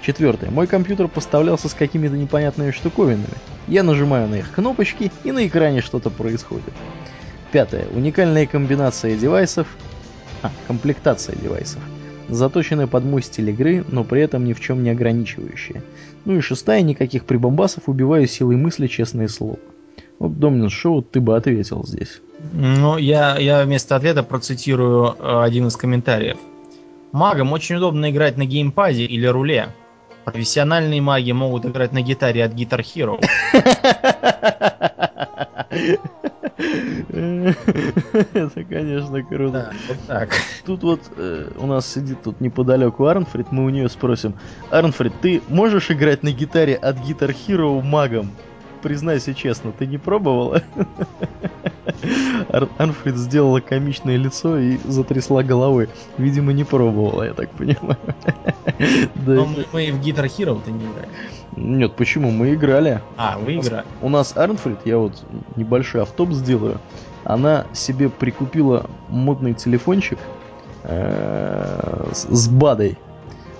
[0.00, 0.50] Четвертое.
[0.50, 3.28] Мой компьютер поставлялся с какими-то непонятными штуковинами.
[3.68, 6.72] Я нажимаю на их кнопочки, и на экране что-то происходит.
[7.52, 7.86] Пятое.
[7.94, 9.66] Уникальная комбинация девайсов.
[10.42, 11.80] А, комплектация девайсов.
[12.28, 15.82] Заточенная под мой стиль игры, но при этом ни в чем не ограничивающая.
[16.24, 16.80] Ну и шестая.
[16.82, 19.58] Никаких прибамбасов, убиваю силой мысли, честное слово.
[20.18, 22.20] Вот, Домнин, что вот ты бы ответил здесь?
[22.52, 26.36] Ну, я, я вместо ответа процитирую э, один из комментариев.
[27.12, 29.68] Магам очень удобно играть на геймпаде или руле.
[30.24, 33.20] Профессиональные маги могут играть на гитаре от Guitar Hero.
[38.34, 39.52] Это, конечно, круто.
[39.52, 40.30] Да, вот так.
[40.64, 44.34] Тут вот э, у нас сидит тут неподалеку Арнфрид, мы у нее спросим,
[44.70, 48.30] Арнфрид, ты можешь играть на гитаре от Guitar Hero магом?
[48.84, 50.62] Признайся честно, ты не пробовала?
[52.50, 55.88] Ар Арнфрид сделала комичное лицо и затрясла головой.
[56.18, 57.96] Видимо, не пробовала, я так понимаю.
[59.26, 61.08] Но мы, мы в Guitar Hero-то не играли.
[61.56, 62.30] Нет, почему?
[62.30, 63.00] Мы играли.
[63.16, 63.86] А, вы играли.
[64.02, 65.24] У нас Арнфрид, я вот
[65.56, 66.78] небольшой автоп сделаю,
[67.24, 70.18] она себе прикупила модный телефончик
[70.82, 72.98] э, с БАДой,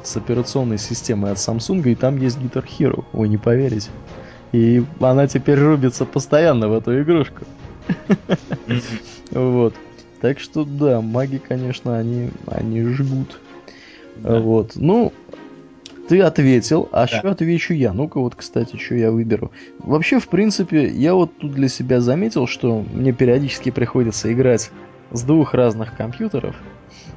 [0.02, 3.88] с операционной системой от Samsung, и там есть Guitar Hero, вы не поверите.
[4.54, 7.44] И она теперь рубится постоянно в эту игрушку.
[9.32, 9.74] Вот.
[10.20, 13.40] Так что да, маги, конечно, они, они жгут.
[14.22, 14.72] Вот.
[14.76, 15.12] Ну,
[16.08, 17.06] ты ответил, а да.
[17.08, 17.92] что отвечу я?
[17.92, 19.50] Ну-ка вот, кстати, что я выберу.
[19.80, 24.70] Вообще, в принципе, я вот тут для себя заметил, что мне периодически приходится играть
[25.10, 26.54] с двух разных компьютеров,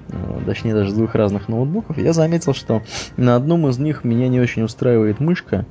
[0.10, 2.00] э, точнее даже с двух разных ноутбуков.
[2.00, 2.82] Я заметил, что
[3.15, 5.67] на одном из них меня не очень устраивает мышка,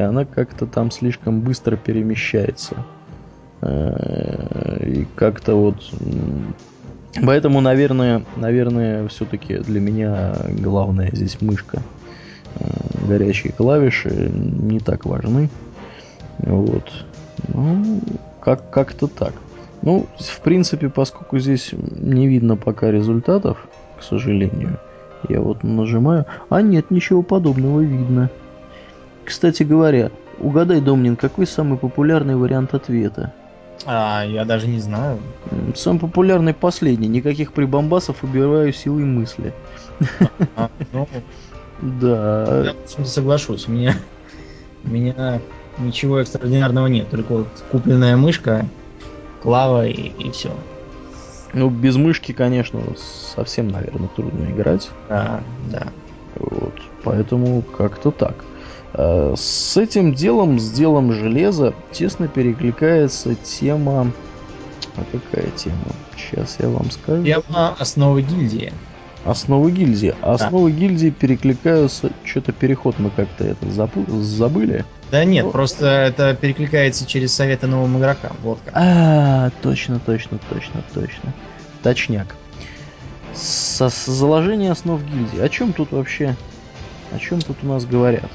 [0.00, 2.76] и она как-то там слишком быстро перемещается.
[3.60, 5.76] Э, и как-то вот...
[7.22, 11.82] Поэтому, наверное, наверное, все-таки для меня главная здесь мышка.
[12.58, 12.64] Э,
[13.06, 15.50] горячие клавиши не так важны.
[16.38, 16.90] Вот.
[17.48, 18.00] Ну,
[18.40, 19.34] как- как-то так.
[19.82, 23.66] Ну, в принципе, поскольку здесь не видно пока результатов,
[23.98, 24.78] к сожалению,
[25.28, 26.24] я вот нажимаю.
[26.48, 28.30] А нет, ничего подобного видно.
[29.24, 33.32] Кстати говоря, угадай, Домнин, какой самый популярный вариант ответа?
[33.86, 35.18] А, я даже не знаю.
[35.74, 37.08] Самый популярный последний.
[37.08, 39.54] Никаких прибамбасов, убираю силой мысли.
[40.56, 41.08] А, ну,
[41.80, 42.74] да.
[42.98, 43.68] Я соглашусь.
[43.68, 43.94] У меня,
[44.84, 45.40] у меня
[45.78, 47.08] ничего экстраординарного нет.
[47.10, 48.66] Только вот купленная мышка,
[49.42, 50.50] клава и, и все.
[51.52, 52.80] Ну, без мышки, конечно,
[53.34, 54.88] совсем, наверное, трудно играть.
[55.08, 55.86] Да, да.
[56.36, 56.74] Вот.
[57.02, 58.44] Поэтому как-то так.
[58.94, 64.12] Э, с этим делом, с делом железа, тесно перекликается тема...
[64.96, 65.76] А какая тема?
[66.16, 67.24] Сейчас я вам скажу.
[67.24, 68.72] Тема основы гильдии.
[69.24, 70.14] Основы гильдии.
[70.22, 70.78] Основы да.
[70.78, 72.10] гильдии перекликаются...
[72.24, 74.04] Что-то переход мы как-то это запу...
[74.10, 74.84] забыли.
[75.10, 75.50] Да нет, ну...
[75.50, 78.36] просто это перекликается через советы новым игрокам.
[78.42, 78.74] Вот как.
[78.76, 81.32] А, точно, точно, точно, точно.
[81.82, 82.34] Точняк.
[83.34, 85.40] Со заложение основ гильдии.
[85.40, 86.34] О чем тут вообще?
[87.12, 88.30] О чем тут у нас говорят?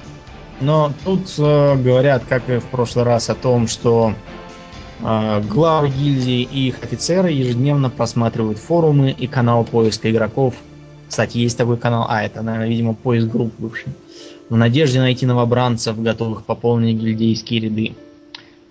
[0.62, 4.14] Но тут э, говорят, как и в прошлый раз, о том, что
[5.02, 10.56] э, главы гильдии и их офицеры ежедневно просматривают форумы и канал поиска игроков.
[11.10, 13.94] Кстати, есть такой канал, а это, наверное, видимо, поиск групп бывший.
[14.50, 17.96] В надежде найти новобранцев, готовых пополнить гильдейские ряды.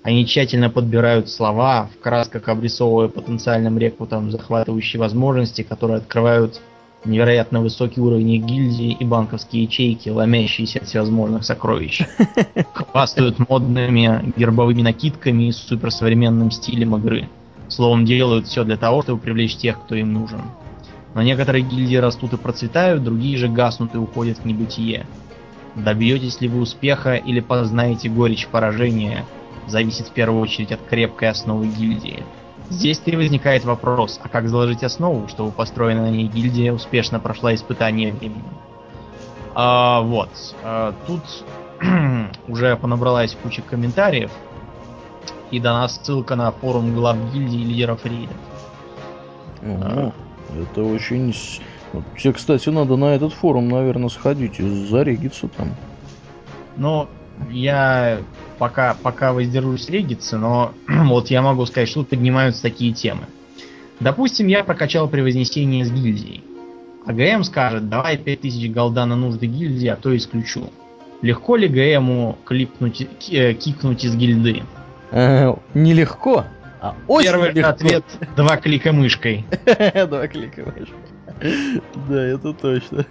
[0.02, 6.60] Они тщательно подбирают слова, в красках обрисовывая потенциальным рекрутам захватывающие возможности, которые открывают
[7.04, 12.02] невероятно высокий уровень гильдии и банковские ячейки, ломящиеся от всевозможных сокровищ.
[12.72, 17.28] Хвастают модными гербовыми накидками и суперсовременным стилем игры.
[17.68, 20.42] Словом, делают все для того, чтобы привлечь тех, кто им нужен.
[21.14, 25.06] Но некоторые гильдии растут и процветают, другие же гаснут и уходят в небытие.
[25.74, 29.24] Добьетесь ли вы успеха или познаете горечь поражения,
[29.66, 32.22] зависит в первую очередь от крепкой основы гильдии.
[32.70, 37.54] Здесь-то и возникает вопрос, а как заложить основу, чтобы построенная на ней гильдия успешно прошла
[37.54, 38.42] испытание временем?
[39.54, 40.30] А, вот.
[40.62, 41.22] А, тут
[42.48, 44.30] уже понабралась куча комментариев,
[45.50, 48.36] и дана ссылка на форум глав гильдии лидеров рейдов.
[49.62, 50.12] а.
[50.60, 51.34] Это очень...
[52.18, 55.68] Тебе, кстати, надо на этот форум, наверное, сходить и зарегиться там.
[56.76, 57.08] Ну,
[57.50, 58.18] я
[58.58, 63.22] пока, пока воздержусь региться, но вот я могу сказать, что тут поднимаются такие темы.
[64.00, 66.42] Допустим, я прокачал превознесение с гильдией.
[67.06, 70.70] А ГМ скажет, давай 5000 голда на нужды гильдии, а то исключу.
[71.22, 74.62] Легко ли ГМу клипнуть, э, кикнуть из гильды?
[75.10, 76.44] Э, нелегко,
[76.80, 77.70] А Первый легко.
[77.70, 78.04] ответ–
[78.36, 79.46] два клика мышкой.
[80.08, 80.98] Два клика мышкой.
[81.40, 83.06] Да, это точно.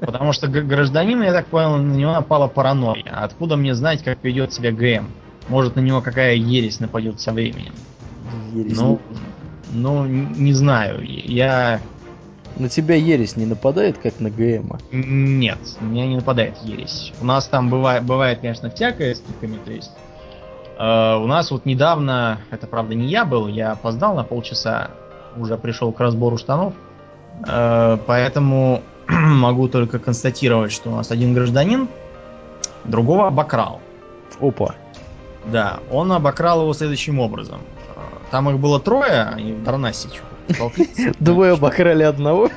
[0.00, 3.22] Потому что гражданин, я так понял, на него напала паранойя.
[3.22, 5.08] Откуда мне знать, как ведет себя ГМ?
[5.48, 7.72] Может, на него какая ересь нападет со временем.
[8.52, 8.76] Ересь.
[8.76, 9.00] Ну,
[9.72, 11.02] ну, не знаю.
[11.02, 11.80] Я...
[12.56, 14.80] На тебя ересь не нападает, как на ГМа?
[14.90, 17.12] Нет, на меня не нападает ересь.
[17.20, 19.92] У нас там бывает, бывает конечно, всякое с никами, то есть
[20.76, 24.90] э, у нас вот недавно, это правда не я был, я опоздал на полчаса,
[25.36, 26.87] уже пришел к разбору штанов, э,
[27.44, 31.88] поэтому могу только констатировать, что у нас один гражданин
[32.84, 33.80] другого обокрал.
[34.40, 34.74] Опа.
[35.46, 37.60] Да, он обокрал его следующим образом.
[38.30, 40.08] Там их было трое, они в Дарнасе
[41.18, 42.50] Двое обокрали одного?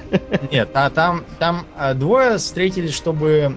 [0.52, 3.56] Нет, а там, там а, двое встретились, чтобы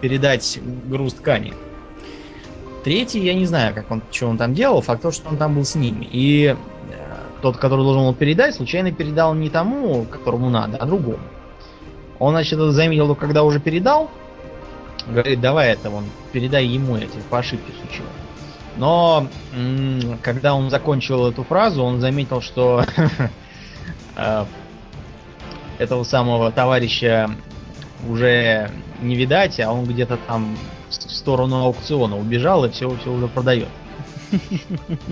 [0.00, 1.52] передать груз ткани.
[2.84, 5.54] Третий, я не знаю, как он, что он там делал, факт то, что он там
[5.54, 6.08] был с ними.
[6.10, 6.56] И э,
[7.42, 11.20] тот, который должен был передать, случайно передал не тому, которому надо, а другому.
[12.18, 14.10] Он, значит, это заметил, когда уже передал,
[15.06, 18.10] говорит, давай это, вон, передай ему эти по ошибке случилось.
[18.76, 19.26] Но
[20.22, 22.84] когда он закончил эту фразу, он заметил, что
[24.16, 24.44] э,
[25.78, 27.30] этого самого товарища
[28.08, 28.70] уже
[29.00, 30.56] не видать, а он где-то там
[30.88, 33.68] в сторону аукциона убежал и все, все уже продает.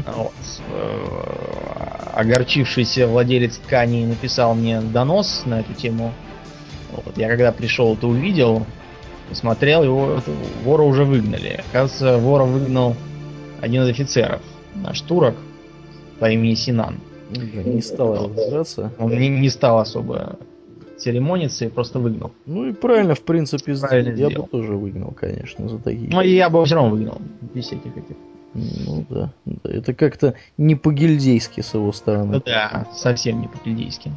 [0.07, 0.33] Вот.
[2.13, 6.13] Огорчившийся владелец ткани написал мне донос на эту тему.
[6.93, 7.17] Вот.
[7.17, 8.67] Я когда пришел, это увидел,
[9.29, 10.21] посмотрел, его
[10.65, 11.63] вора уже выгнали.
[11.71, 12.95] Оказывается, вора выгнал
[13.61, 14.43] один из офицеров,
[14.75, 15.35] наш турок
[16.21, 17.01] по имени Синан.
[17.31, 18.93] Не стал разбираться.
[18.99, 20.39] Он не, не стал особо
[20.99, 22.33] церемониться и просто выгнал.
[22.47, 24.45] Ну и правильно, в принципе, правильно я сделал.
[24.45, 26.11] бы тоже выгнал, конечно, за такие.
[26.11, 27.21] Ну я бы все равно выгнал,
[27.55, 28.17] без всяких этих.
[28.55, 29.71] Ну да, да.
[29.71, 32.41] это как-то не по-гильдейски с его стороны.
[32.45, 34.13] Да, совсем не по-гильдейски.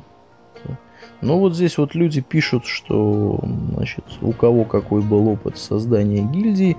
[1.21, 3.39] Ну вот здесь вот люди пишут, что
[3.73, 6.77] значит, у кого какой был опыт создания гильдии,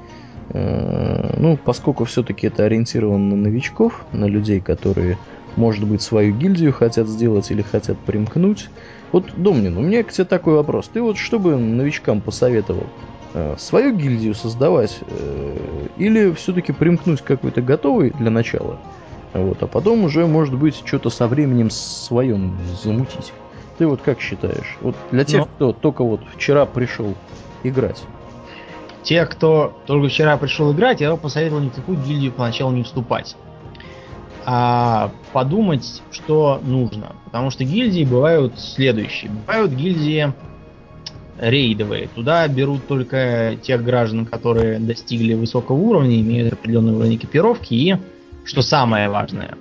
[0.50, 5.18] Э, ну, поскольку все-таки это ориентировано на новичков, на людей, которые,
[5.56, 8.68] может быть, свою гильдию хотят сделать или хотят примкнуть.
[9.12, 10.88] Вот, Домнин, у меня к тебе такой вопрос.
[10.88, 12.86] Ты вот что бы новичкам посоветовал?
[13.38, 15.56] Э, свою гильдию создавать э,
[15.96, 18.78] или все-таки примкнуть к какой-то готовой для начала?
[19.32, 23.32] Вот, а потом уже, может быть, что-то со временем своем замутить.
[23.76, 24.76] Ты вот как считаешь?
[24.80, 25.46] Вот для тех, Но...
[25.46, 25.52] Ну.
[25.54, 27.14] кто только вот вчера пришел
[27.62, 28.02] играть.
[29.04, 32.82] Те, кто только вчера пришел играть, я бы посоветовал ни в какую гильдию поначалу не
[32.82, 33.36] вступать.
[34.46, 37.14] А подумать, что нужно.
[37.26, 39.30] Потому что гильдии бывают следующие.
[39.30, 40.32] Бывают гильдии
[41.38, 42.08] рейдовые.
[42.14, 47.96] Туда берут только тех граждан, которые достигли высокого уровня, имеют определенный уровень экипировки и,
[48.44, 49.56] что самое важное,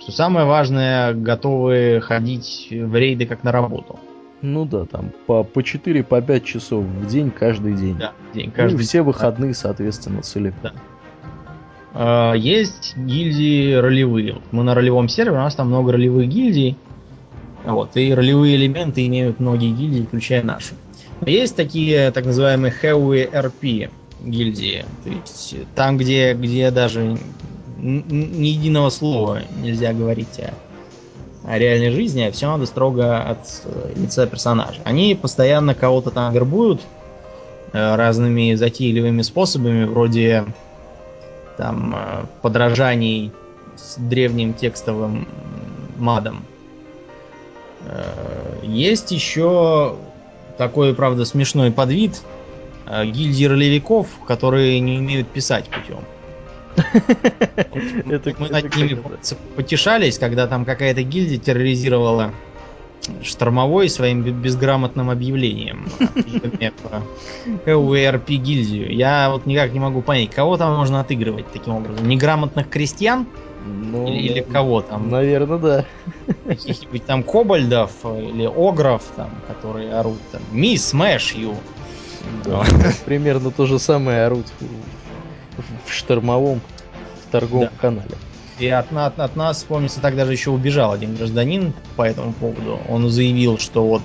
[0.00, 3.98] что самое важное, готовы ходить в рейды как на работу.
[4.40, 7.96] Ну да, там по, по 4, по 5 часов в день каждый день.
[7.98, 10.60] Да, день каждый ну, и все выходные, соответственно, целиком.
[10.62, 10.72] Да.
[11.94, 14.36] А, есть гильдии ролевые.
[14.52, 16.76] Мы на ролевом сервере, у нас там много ролевых гильдий.
[17.64, 20.74] Вот, и ролевые элементы имеют многие гильдии, включая нашу.
[21.20, 23.90] Но есть такие так называемые heavy RP
[24.20, 24.84] гильдии.
[25.04, 27.18] То есть там, где, где даже
[27.78, 30.40] ни единого слова нельзя говорить
[31.44, 34.80] о реальной жизни, а все надо строго от э, лица персонажа.
[34.84, 36.82] Они постоянно кого-то там вербуют
[37.72, 40.44] э, разными затейливыми способами, вроде
[41.56, 43.32] там э, подражаний
[43.76, 45.26] с древним текстовым
[45.96, 46.44] мадом.
[48.62, 49.96] Есть еще
[50.56, 52.20] такой, правда, смешной подвид
[52.86, 56.04] гильдии ролевиков, которые не умеют писать путем.
[58.38, 59.00] Мы над ними
[59.56, 62.32] потешались, когда там какая-то гильдия терроризировала
[63.22, 65.88] штормовой своим безграмотным объявлением
[67.64, 68.94] КУРП гильдию.
[68.94, 72.06] Я вот никак не могу понять, кого там можно отыгрывать таким образом?
[72.06, 73.26] Неграмотных крестьян?
[73.64, 75.10] Ну, или, или кого там?
[75.10, 75.84] Наверное, да.
[76.46, 80.40] Каких-нибудь там кобальдов или огров, там, которые орут там.
[80.52, 81.54] Мисс Смэш Ю.
[82.44, 82.64] Да,
[83.04, 84.46] примерно то же самое орут
[85.86, 86.60] в штормовом
[87.26, 87.80] в торговом да.
[87.80, 88.14] канале.
[88.58, 92.80] И от, от, от нас, помнится, так даже еще убежал один гражданин по этому поводу.
[92.88, 94.02] Он заявил, что вот,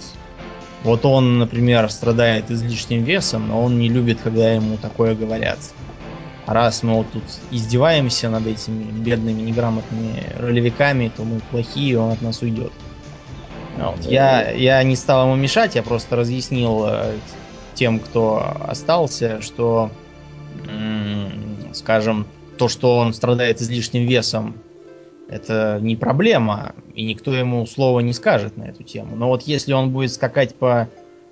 [0.83, 5.59] вот он, например, страдает излишним весом, но он не любит, когда ему такое говорят.
[6.45, 12.21] Раз мы вот тут издеваемся над этими бедными, неграмотными ролевиками, то мы плохие, он от
[12.21, 12.73] нас уйдет.
[13.77, 14.05] Вот.
[14.05, 17.15] Я, я не стал ему мешать, я просто разъяснил э,
[17.73, 19.89] тем, кто остался, что
[21.73, 22.27] скажем,
[22.63, 24.55] то, что он страдает излишним весом,
[25.27, 29.17] Это не проблема, и никто ему слова не скажет на эту тему.
[29.17, 30.87] Но вот если он будет скакать по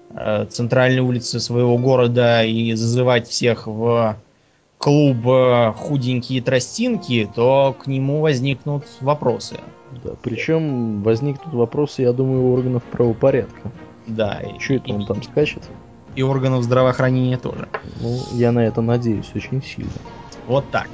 [0.09, 4.17] э, центральной улице своего города и зазывать всех в
[4.77, 9.55] клуб э, худенькие тростинки, то к нему возникнут вопросы.
[10.03, 13.71] Да, причем возникнут вопросы, я думаю, у органов правопорядка.
[14.07, 14.41] Да.
[14.41, 15.63] И, Что это он там скачет?
[16.15, 17.69] И органов здравоохранения тоже.
[18.01, 19.91] Ну, я на это надеюсь очень сильно.
[20.47, 20.89] Вот так.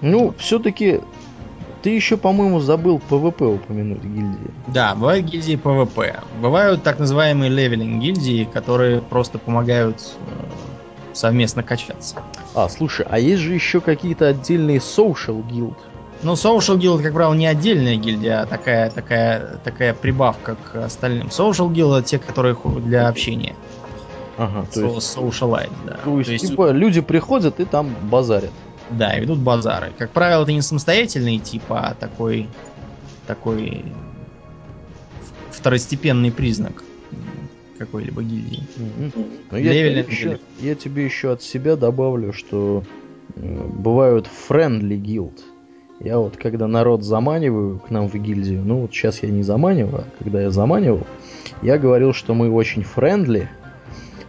[0.00, 1.00] Ну, все-таки
[1.82, 4.50] ты еще, по-моему, забыл PvP упомянуть гильдии.
[4.68, 6.20] Да, бывают гильдии PvP.
[6.40, 12.16] Бывают так называемые leveling гильдии, которые просто помогают э, совместно качаться.
[12.54, 15.76] А, слушай, а есть же еще какие-то отдельные social guild?
[16.22, 21.28] Ну, Social Guild, как правило, не отдельная гильдия, а такая, такая, такая прибавка к остальным.
[21.28, 23.56] Social Guild это те, которые для общения.
[24.36, 25.16] Ага, то есть...
[25.16, 25.98] Socialite, да.
[26.04, 28.52] То есть, то есть, типа, люди приходят и там базарят.
[28.90, 29.92] Да, и ведут базары.
[29.96, 32.48] Как правило, это не самостоятельный типа, а такой,
[33.26, 33.84] такой
[35.52, 36.82] второстепенный признак
[37.78, 38.62] какой-либо гильдии.
[38.76, 39.62] Mm-hmm.
[39.62, 42.84] я, тебе еще, я тебе еще от себя добавлю, что
[43.36, 45.40] бывают friendly guild.
[45.98, 50.04] Я вот когда народ заманиваю к нам в гильдию, ну вот сейчас я не заманиваю,
[50.04, 51.06] а когда я заманивал,
[51.62, 53.48] я говорил, что мы очень friendly,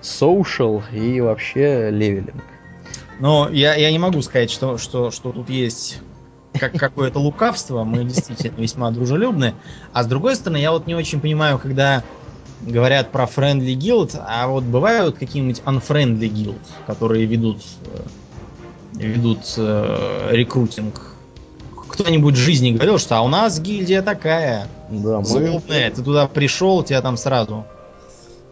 [0.02, 2.44] social и вообще левелинг.
[3.22, 6.00] Но я, я не могу сказать, что, что, что тут есть
[6.54, 7.84] как какое-то лукавство.
[7.84, 9.54] Мы действительно весьма дружелюбны.
[9.94, 12.04] А с другой стороны, я вот не очень понимаю, когда
[12.62, 18.02] говорят про friendly guild, а вот бывают какие-нибудь unfriendly guild, которые ведут, э,
[18.96, 21.14] ведут э, рекрутинг.
[21.90, 24.68] Кто-нибудь в жизни говорил, что а у нас гильдия такая.
[24.90, 25.26] Да, мы...
[25.26, 25.92] Злобная.
[25.92, 27.68] Ты туда пришел, тебя там сразу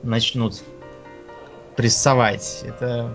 [0.04, 0.62] начнут
[1.76, 2.64] прессовать.
[2.64, 3.10] Это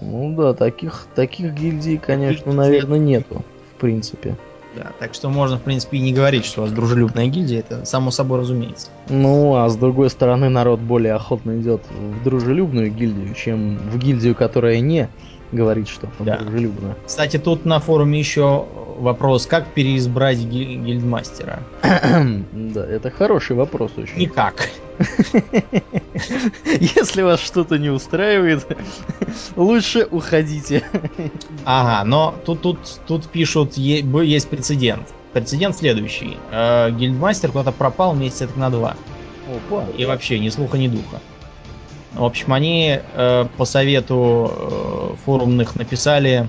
[0.00, 3.44] ну да, таких, таких гильдий, конечно, наверное, нету,
[3.76, 4.36] в принципе.
[4.76, 7.86] Да, так что можно, в принципе, и не говорить, что у вас дружелюбная гильдия, это
[7.86, 8.88] само собой разумеется.
[9.08, 14.34] Ну, а с другой стороны, народ более охотно идет в дружелюбную гильдию, чем в гильдию,
[14.34, 15.08] которая не
[15.52, 16.38] говорит, что да.
[16.38, 16.96] дружелюбно.
[17.06, 18.66] Кстати, тут на форуме еще
[18.98, 21.62] вопрос, как переизбрать гиль- гильдмастера?
[21.82, 24.18] да, это хороший вопрос очень.
[24.18, 24.68] Никак.
[26.64, 28.66] Если вас что-то не устраивает,
[29.56, 30.82] лучше уходите.
[31.64, 35.08] Ага, но тут, тут, тут пишут, есть прецедент.
[35.32, 36.36] Прецедент следующий.
[36.50, 38.96] Э, гильдмастер куда-то пропал месяца на два.
[39.48, 39.84] Опа.
[39.96, 41.20] И вообще ни слуха, ни духа.
[42.16, 46.48] В общем, они э, по совету э, форумных написали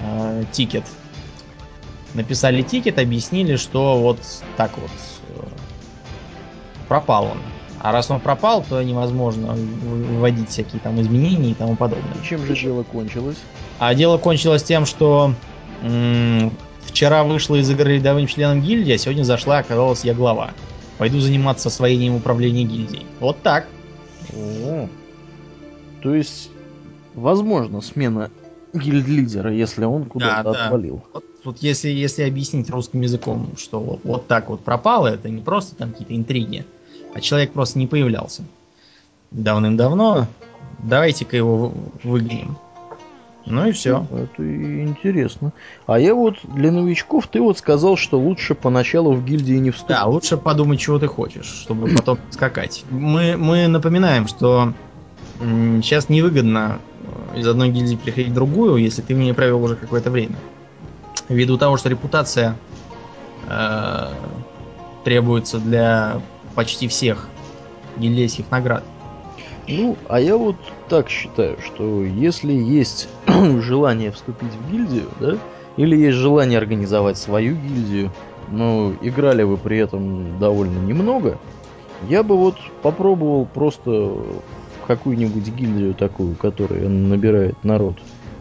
[0.00, 0.84] э, ticket.
[2.12, 4.18] Написали ticket, объяснили, что вот
[4.58, 4.90] так вот
[5.28, 5.46] э,
[6.86, 7.38] пропал он.
[7.80, 12.14] А раз он пропал, то невозможно вводить всякие там изменения и тому подобное.
[12.22, 13.38] И чем же дело кончилось?
[13.78, 15.32] А дело кончилось тем, что
[15.82, 16.52] м-
[16.84, 20.50] вчера вышла из игры рядовым членом гильдии, а сегодня зашла, оказалась я глава.
[20.98, 23.06] Пойду заниматься освоением управления гильдией.
[23.20, 23.66] Вот так.
[24.32, 24.88] О,
[26.02, 26.50] то есть,
[27.14, 28.30] возможно, смена
[28.72, 30.96] гильд-лидера, если он куда-то да, отвалил.
[30.96, 31.02] Да.
[31.14, 35.40] Вот, вот если, если объяснить русским языком, что вот, вот так вот пропало, это не
[35.40, 36.64] просто там какие-то интриги,
[37.14, 38.42] а человек просто не появлялся
[39.30, 40.26] давным-давно.
[40.82, 41.72] Давайте-ка его
[42.02, 42.56] выгоним.
[43.46, 44.06] Ну и все.
[44.10, 45.52] Это интересно.
[45.86, 49.96] А я вот для новичков ты вот сказал, что лучше поначалу в гильдии не вступать.
[49.96, 52.84] Да, лучше подумать, чего ты хочешь, чтобы потом скакать.
[52.90, 54.72] Мы, мы напоминаем, что
[55.38, 56.78] сейчас невыгодно
[57.34, 60.36] э, из одной гильдии приходить в другую, если ты в ней провел уже какое-то время.
[61.28, 62.56] Ввиду того, что репутация
[63.48, 64.08] э,
[65.04, 66.20] требуется для
[66.54, 67.28] почти всех
[67.96, 68.84] гильдейских наград.
[69.66, 70.56] Ну, а я вот
[70.94, 75.38] так считаю, что если есть желание вступить в гильдию, да,
[75.76, 78.12] или есть желание организовать свою гильдию,
[78.48, 81.36] но играли вы при этом довольно немного,
[82.08, 84.18] я бы вот попробовал просто
[84.86, 87.96] какую-нибудь гильдию такую, которая набирает народ.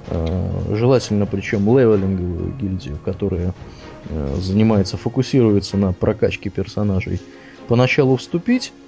[0.09, 3.55] А, желательно причем левелинговую гильдию, которая
[4.11, 7.19] а, занимается, фокусируется на прокачке персонажей
[7.67, 8.82] поначалу вступить, э,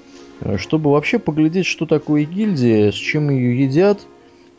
[0.58, 4.02] чтобы вообще поглядеть, что такое гильдия, с чем ее едят,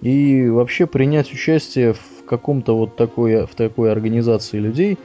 [0.00, 4.98] и вообще принять участие в каком-то вот такой, в такой организации людей.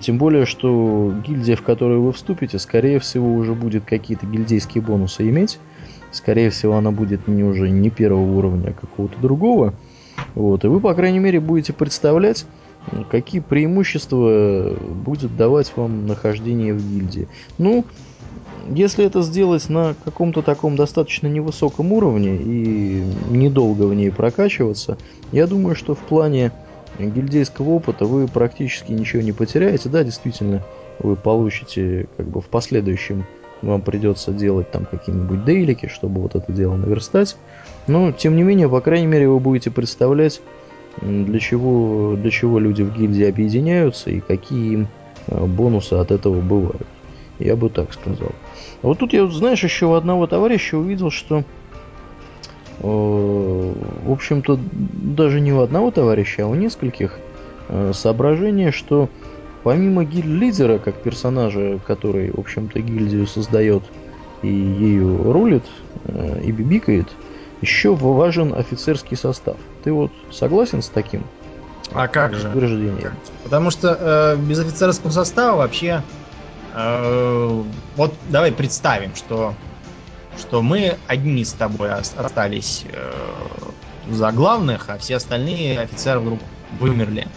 [0.00, 5.28] Тем более, что гильдия, в которую вы вступите, скорее всего, уже будет какие-то гильдейские бонусы
[5.28, 5.58] иметь.
[6.12, 9.74] Скорее всего, она будет не уже не первого уровня, а какого-то другого.
[10.34, 10.64] Вот.
[10.64, 12.46] И вы, по крайней мере, будете представлять,
[13.10, 14.74] какие преимущества
[15.04, 17.28] будет давать вам нахождение в гильдии.
[17.58, 17.84] Ну,
[18.68, 24.98] если это сделать на каком-то таком достаточно невысоком уровне и недолго в ней прокачиваться,
[25.32, 26.52] я думаю, что в плане
[26.98, 29.88] гильдейского опыта вы практически ничего не потеряете.
[29.88, 30.62] Да, действительно,
[30.98, 33.26] вы получите как бы в последующем
[33.62, 37.36] вам придется делать там какие-нибудь дейлики, чтобы вот это дело наверстать.
[37.86, 40.40] Но, тем не менее, по крайней мере, вы будете представлять,
[41.00, 44.88] для чего, для чего люди в гильдии объединяются и какие им
[45.26, 46.86] э, бонусы от этого бывают.
[47.38, 48.32] Я бы так сказал.
[48.82, 51.44] А вот тут я, знаешь, еще у одного товарища увидел, что
[52.80, 57.18] э, в общем-то, даже не у одного товарища, а у нескольких
[57.68, 59.08] э, соображение, что
[59.64, 63.82] помимо гильд-лидера, как персонажа, который, в общем-то, гильдию создает
[64.42, 65.62] и ею рулит,
[66.42, 67.06] и бибикает,
[67.60, 69.56] еще важен офицерский состав.
[69.84, 71.24] Ты вот согласен с таким?
[71.92, 72.48] А как же?
[72.48, 73.14] Утверждением?
[73.42, 76.02] Потому что э, без офицерского состава вообще...
[76.74, 77.62] Э,
[77.96, 79.54] вот давай представим, что,
[80.38, 83.12] что мы одни с тобой остались э,
[84.10, 86.40] за главных, а все остальные офицеры вдруг
[86.80, 87.28] вымерли.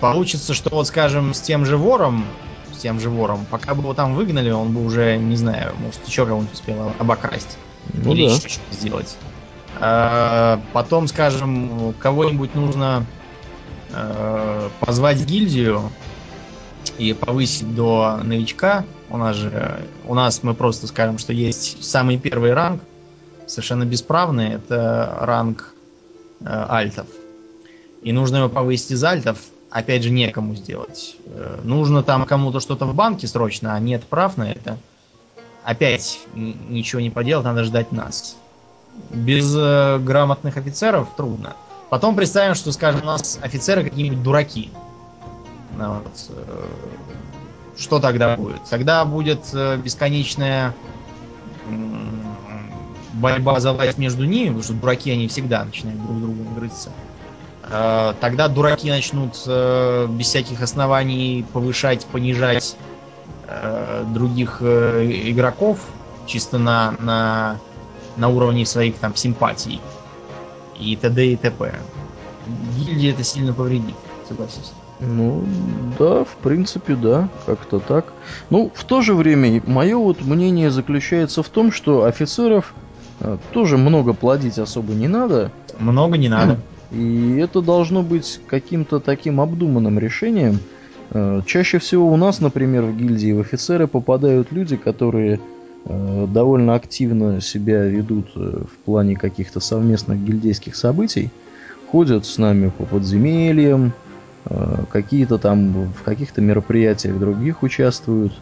[0.00, 2.24] Получится, что вот, скажем, с тем же вором,
[2.72, 6.06] с тем же вором, пока бы его там выгнали, он бы уже, не знаю, может,
[6.06, 7.58] еще кого-нибудь успел обокрасть.
[7.94, 8.34] Ну, Или да.
[8.34, 9.16] еще что-то сделать.
[9.76, 13.06] А, потом, скажем, кого-нибудь нужно
[13.92, 15.90] а, позвать в гильдию
[16.98, 18.84] и повысить до новичка.
[19.10, 22.82] У нас же, у нас мы просто скажем, что есть самый первый ранг,
[23.46, 25.74] совершенно бесправный, это ранг
[26.40, 27.06] э, альтов.
[28.02, 29.38] И нужно его повысить из альтов,
[29.70, 31.16] опять же, некому сделать.
[31.24, 34.76] Э, нужно там кому-то что-то в банке срочно, а нет прав на это
[35.68, 38.38] опять ничего не поделать, надо ждать нас.
[39.10, 41.54] Без э, грамотных офицеров трудно.
[41.90, 44.70] Потом представим, что, скажем, у нас офицеры какие-нибудь дураки.
[45.76, 46.66] Ну, вот, э,
[47.78, 48.62] что тогда будет?
[48.68, 50.74] Тогда будет э, бесконечная
[53.14, 56.90] борьба за власть между ними, потому что дураки они всегда начинают друг друга грызться.
[57.70, 62.76] Э, тогда дураки начнут без всяких оснований повышать, понижать
[64.12, 65.78] других игроков
[66.26, 67.58] чисто на, на,
[68.18, 69.80] на уровне своих там симпатий
[70.78, 71.26] и т.д.
[71.26, 71.74] и т.п.
[72.76, 73.94] Гильдии это сильно повредит,
[74.28, 74.72] согласись.
[75.00, 75.44] Ну,
[75.98, 78.12] да, в принципе, да, как-то так.
[78.50, 82.74] Ну, в то же время, мое вот мнение заключается в том, что офицеров
[83.20, 85.52] э, тоже много плодить особо не надо.
[85.78, 86.58] Много не надо.
[86.90, 90.58] И это должно быть каким-то таким обдуманным решением,
[91.10, 95.40] Э, чаще всего у нас, например, в гильдии в офицеры попадают люди, которые
[95.84, 101.30] довольно активно себя ведут э, в плане каких-то совместных гильдейских событий,
[101.90, 103.92] ходят с нами по подземельям,
[104.90, 108.32] какие-то там в каких-то мероприятиях других участвуют.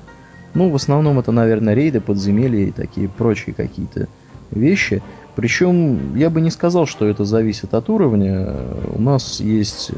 [0.54, 4.08] Ну, в основном это, наверное, рейды, подземелья и такие прочие какие-то
[4.50, 5.02] вещи.
[5.34, 8.54] Причем я бы не сказал, что это зависит от уровня.
[8.94, 9.90] У нас есть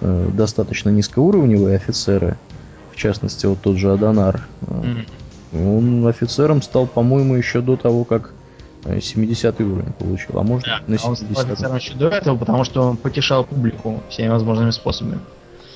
[0.00, 2.36] э, достаточно низкоуровневые офицеры,
[2.92, 4.46] в частности, вот тот же Адонар.
[4.62, 5.06] Mm-hmm.
[5.52, 8.32] Он офицером стал, по-моему, еще до того, как
[8.84, 12.82] 70 уровень получил, а может да, на 70 Он стал еще до этого, потому что
[12.82, 15.18] он потешал публику всеми возможными способами.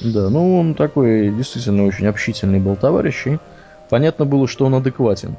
[0.00, 3.38] Да, ну он такой действительно очень общительный был товарищ, и
[3.90, 5.36] понятно было, что он адекватен.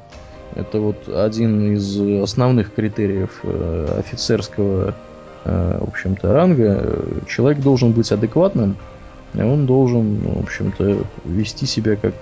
[0.54, 4.94] Это вот один из основных критериев э, офицерского
[5.46, 8.76] Э, в общем-то, ранга, человек должен быть адекватным,
[9.32, 12.14] и он должен, в общем-то, вести себя как,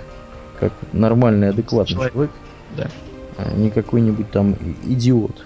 [0.58, 2.30] как нормальный, адекватный человек, человек
[2.76, 2.90] да.
[3.36, 5.44] а не какой-нибудь там идиот.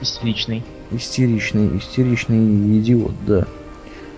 [0.00, 0.62] Истеричный.
[0.90, 3.46] Истеричный, истеричный идиот, да.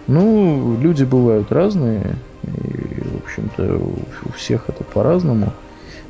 [0.07, 3.81] Ну, люди бывают разные, и, в общем-то,
[4.25, 5.53] у всех это по-разному.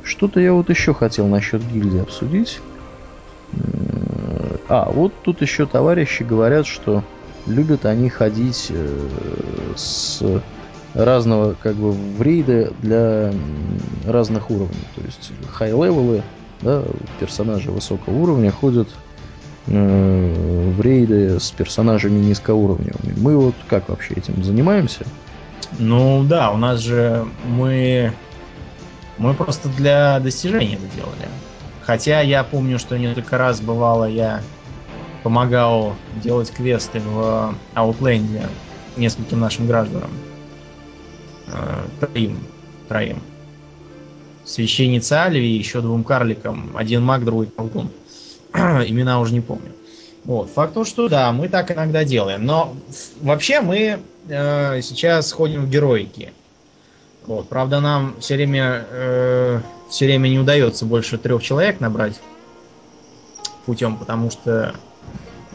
[0.03, 2.59] Что-то я вот еще хотел насчет гильдии обсудить.
[4.67, 7.03] А, вот тут еще товарищи говорят, что
[7.45, 8.97] любят они ходить э,
[9.75, 10.41] с
[10.95, 13.33] разного, как бы, в рейды для
[14.05, 14.87] разных уровней.
[14.95, 16.23] То есть high-level ы,
[16.61, 16.83] да,
[17.19, 18.87] персонажи высокого уровня ходят
[19.67, 23.13] э, в рейды с персонажами низкоуровневыми.
[23.17, 25.05] Мы вот как вообще этим занимаемся?
[25.79, 28.13] Ну да, у нас же мы
[29.17, 31.27] мы просто для достижения это делали.
[31.81, 34.41] Хотя я помню, что несколько раз бывало я
[35.23, 38.47] помогал делать квесты в Outland
[38.97, 40.09] нескольким нашим гражданам.
[41.99, 42.39] Троим.
[42.87, 43.21] Троим.
[44.45, 46.71] Священница Альви и еще двум карликам.
[46.75, 47.89] Один маг, другой колдун.
[48.53, 49.71] Имена уже не помню.
[50.23, 50.49] Вот.
[50.51, 52.45] Факт то, что да, мы так иногда делаем.
[52.45, 52.75] Но
[53.21, 56.33] вообще мы э, сейчас ходим в героики.
[57.25, 57.49] Вот.
[57.49, 62.19] Правда, нам все время, э, все время не удается больше трех человек набрать
[63.65, 64.75] путем, потому что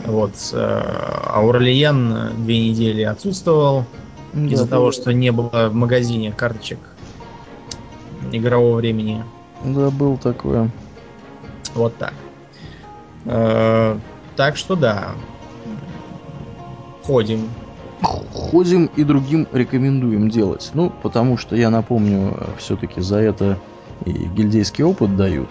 [0.05, 0.81] вот э,
[1.27, 3.85] Аурлиен две недели отсутствовал,
[4.33, 6.79] Да, Из-за того, что не было в магазине карточек
[8.33, 9.25] игрового времени.
[9.65, 10.71] Да, был такое.
[11.75, 12.15] Вот так.
[13.25, 13.99] Э,
[14.37, 15.13] так что да.
[17.03, 17.49] Ходим.
[18.33, 20.71] Ходим и другим рекомендуем делать.
[20.75, 23.59] Ну, потому что я напомню, все-таки за это
[24.07, 25.51] и гильдейский опыт дают.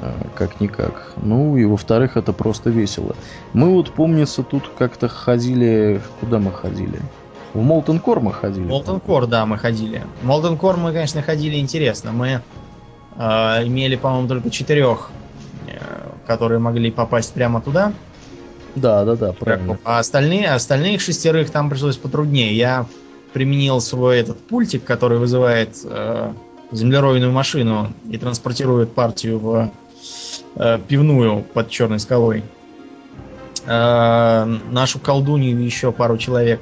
[0.00, 1.12] Э, как-никак.
[1.22, 3.16] Ну и во-вторых, это просто весело.
[3.52, 6.00] Мы вот, помнится, тут как-то ходили...
[6.20, 7.00] Куда мы ходили?
[7.54, 8.66] В Молтон Кор мы ходили.
[8.66, 10.02] Молтон Кор, да, мы ходили.
[10.22, 12.12] Молтон Кор мы, конечно, ходили интересно.
[12.12, 12.42] Мы
[13.16, 13.22] э,
[13.66, 15.10] имели, по-моему, только четырех,
[15.66, 15.78] э,
[16.26, 17.92] которые могли попасть прямо туда.
[18.74, 19.78] Да, да, да, правильно.
[19.84, 22.54] А остальные, остальных шестерых там пришлось потруднее.
[22.54, 22.86] Я
[23.32, 26.32] применил свой этот пультик, который вызывает э,
[26.72, 29.70] землеройную машину и транспортирует партию в
[30.56, 32.44] э, пивную под черной скалой.
[33.66, 36.60] Э, нашу колдунью и еще пару человек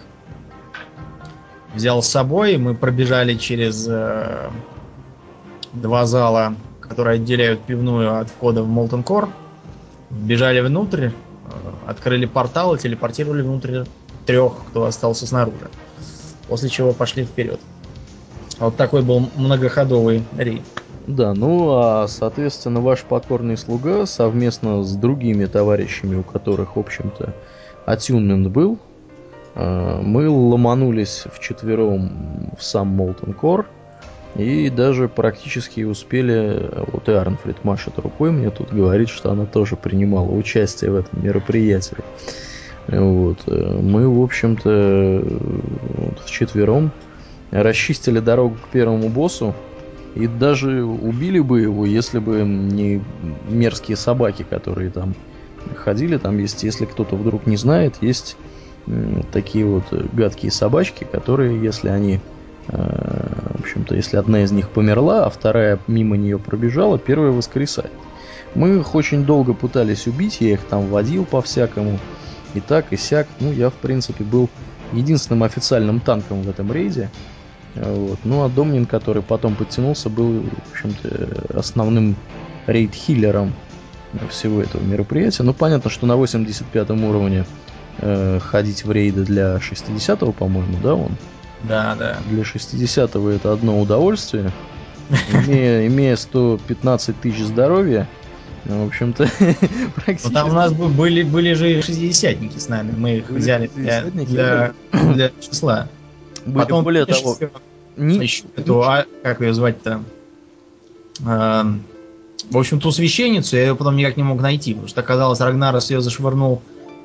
[1.74, 2.56] взял с собой.
[2.56, 4.50] Мы пробежали через э,
[5.72, 9.28] два зала, которые отделяют пивную от входа в Молтон Кор.
[10.10, 11.10] Бежали внутрь, э,
[11.86, 13.84] открыли портал и телепортировали внутрь
[14.26, 15.68] трех, кто остался снаружи.
[16.48, 17.60] После чего пошли вперед.
[18.58, 20.62] Вот такой был многоходовый рейд.
[21.06, 27.34] Да, ну а, соответственно, ваш покорный слуга совместно с другими товарищами, у которых, в общем-то,
[27.84, 28.78] атюнмент был,
[29.54, 33.66] мы ломанулись вчетвером в сам Молтон Кор
[34.36, 39.76] и даже практически успели, вот и Арнфрид машет рукой, мне тут говорит, что она тоже
[39.76, 41.98] принимала участие в этом мероприятии.
[42.88, 43.38] Вот.
[43.46, 46.90] Э, мы, в общем-то, вот, вчетвером
[47.50, 49.54] расчистили дорогу к первому боссу,
[50.14, 53.02] и даже убили бы его, если бы не
[53.48, 55.14] мерзкие собаки, которые там
[55.76, 56.18] ходили.
[56.18, 58.36] Там есть, если кто-то вдруг не знает, есть
[59.32, 62.20] такие вот гадкие собачки, которые, если они,
[62.68, 62.76] э,
[63.56, 67.92] в общем-то, если одна из них померла, а вторая мимо нее пробежала, первая воскресает.
[68.54, 71.98] Мы их очень долго пытались убить, я их там водил по-всякому,
[72.54, 73.26] и так, и сяк.
[73.40, 74.48] Ну, я, в принципе, был
[74.92, 77.10] единственным официальным танком в этом рейде.
[77.74, 78.20] Вот.
[78.22, 82.14] Ну а Домнин, который потом подтянулся, был, в общем-то, основным
[82.66, 83.52] рейд-хиллером
[84.30, 85.42] всего этого мероприятия.
[85.42, 87.44] Ну, понятно, что на 85 уровне
[87.98, 91.12] э, ходить в рейды для 60-го, по-моему, да, он?
[91.62, 92.18] Да, да.
[92.28, 94.52] Для 60-го это одно удовольствие.
[95.32, 98.08] Имея, имея 115 тысяч здоровья,
[98.64, 99.28] ну, в общем-то,
[99.94, 100.28] практически...
[100.28, 104.72] Ну, там у нас были, были же шестидесятники с нами, мы их взяли для, для,
[104.92, 105.88] для числа.
[106.46, 107.36] Были Потом, более того,
[107.96, 108.22] ни...
[108.22, 110.02] еще эту, а, как ее звать-то?
[111.26, 111.66] А,
[112.50, 115.90] в общем, ту священницу я ее потом никак не мог найти, потому что оказалось, Рагнарос
[115.90, 116.62] ее зашвырнул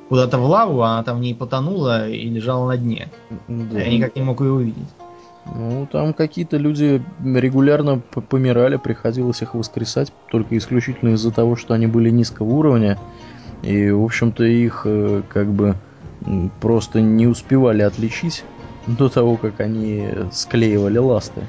[0.10, 3.10] куда-то в лаву, а она там в ней потонула и лежала на дне.
[3.47, 3.80] Да.
[3.80, 4.88] Я никак не мог ее увидеть.
[5.45, 11.88] Ну, там какие-то люди регулярно помирали, приходилось их воскресать, только исключительно из-за того, что они
[11.88, 12.99] были низкого уровня.
[13.64, 15.76] И, в общем-то, их э, как бы
[16.62, 18.43] просто не успевали отличить
[18.88, 21.41] до того, как они склеивали ласты.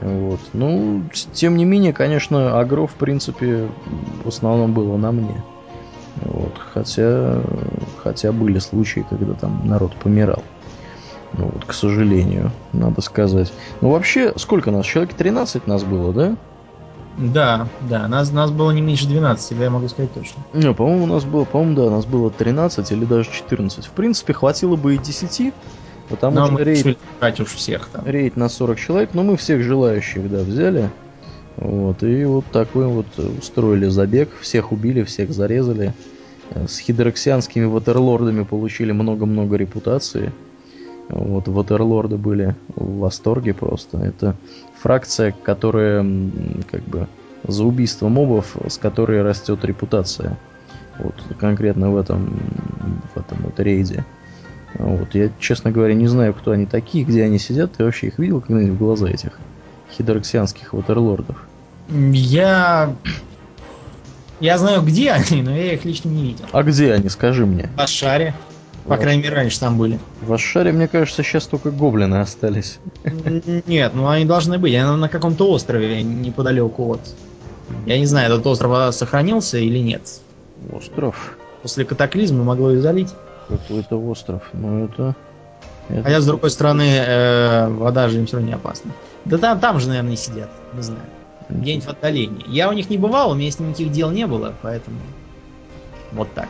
[0.00, 0.40] Вот.
[0.52, 1.02] Ну,
[1.32, 3.68] тем не менее, конечно, агро, в принципе,
[4.24, 5.42] в основном было на мне.
[6.16, 6.52] Вот.
[6.72, 7.42] Хотя,
[8.02, 10.42] хотя были случаи, когда там народ помирал.
[11.34, 13.52] Ну, вот, к сожалению, надо сказать.
[13.80, 14.84] Ну, вообще, сколько нас?
[14.84, 16.36] Человек 13 нас было, да?
[17.18, 20.42] Да, да, нас, нас было не меньше 12, да, я могу сказать точно.
[20.54, 23.86] Не, по-моему, у нас было, по-моему, да, нас было 13 или даже 14.
[23.86, 25.52] В принципе, хватило бы и 10,
[26.08, 26.98] Потому но что рейд...
[27.40, 28.04] уж всех там.
[28.04, 30.90] Рейд на 40 человек, но мы всех желающих, да, взяли.
[31.56, 34.30] Вот, и вот такой вот устроили забег.
[34.40, 35.94] Всех убили, всех зарезали.
[36.54, 40.32] С хидроксианскими ватерлордами получили много-много репутации.
[41.08, 43.98] Вот, ватерлорды были в восторге просто.
[43.98, 44.36] Это
[44.80, 46.04] фракция, которая,
[46.70, 47.06] как бы,
[47.46, 50.38] за убийство мобов, с которой растет репутация.
[50.98, 52.38] Вот, конкретно в этом,
[53.14, 54.04] в этом вот рейде.
[54.74, 55.14] Вот.
[55.14, 57.72] Я, честно говоря, не знаю, кто они такие, где они сидят.
[57.72, 59.38] Ты вообще их видел когда-нибудь в глаза этих
[59.92, 61.36] хидороксианских ватерлордов?
[61.88, 62.94] Я...
[64.40, 66.46] Я знаю, где они, но я их лично не видел.
[66.50, 67.70] А где они, скажи мне?
[67.76, 68.34] В Ашаре.
[68.86, 70.00] По крайней мере, раньше там были.
[70.22, 72.80] В Ашаре, мне кажется, сейчас только гоблины остались.
[73.66, 74.74] Нет, ну они должны быть.
[74.74, 77.00] Они на каком-то острове неподалеку от...
[77.86, 80.02] Я не знаю, этот остров сохранился или нет.
[80.72, 81.36] Остров?
[81.62, 83.10] После катаклизма могло их залить
[83.48, 84.42] какой-то остров.
[84.52, 85.14] Но это...
[85.88, 86.02] это...
[86.02, 88.90] Хотя, с другой стороны, э, вода же им все равно не опасна.
[89.24, 90.50] Да там, там же, наверное, сидят.
[90.74, 91.02] Не знаю.
[91.48, 92.44] Где-нибудь в отдалении.
[92.48, 94.96] Я у них не бывал, у меня с ними никаких дел не было, поэтому...
[96.12, 96.48] Вот так.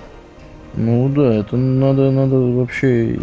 [0.74, 3.18] Ну да, это надо, надо вообще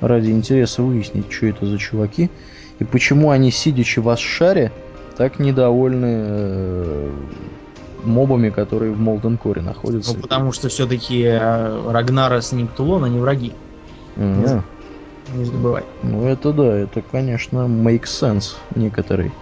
[0.00, 2.30] ради интереса выяснить, что это за чуваки,
[2.78, 4.72] и почему они, сидячи в Ашшаре,
[5.16, 7.10] так недовольны э,
[8.04, 10.14] мобами, которые в Молден Коре находятся.
[10.14, 13.52] Ну, потому что все-таки э, Рагнара с Никтулон, они враги.
[14.16, 14.62] Mm-hmm.
[15.34, 15.84] Не забывай.
[16.02, 19.32] Ну это да, это, конечно, make sense некоторый.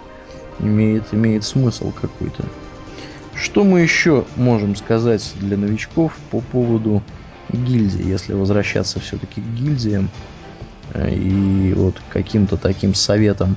[0.61, 2.45] Имеет, имеет смысл какой-то.
[3.35, 7.03] Что мы еще можем сказать для новичков по поводу
[7.51, 10.09] гильдии, если возвращаться все-таки к гильдиям
[10.93, 13.57] э, и вот каким-то таким советам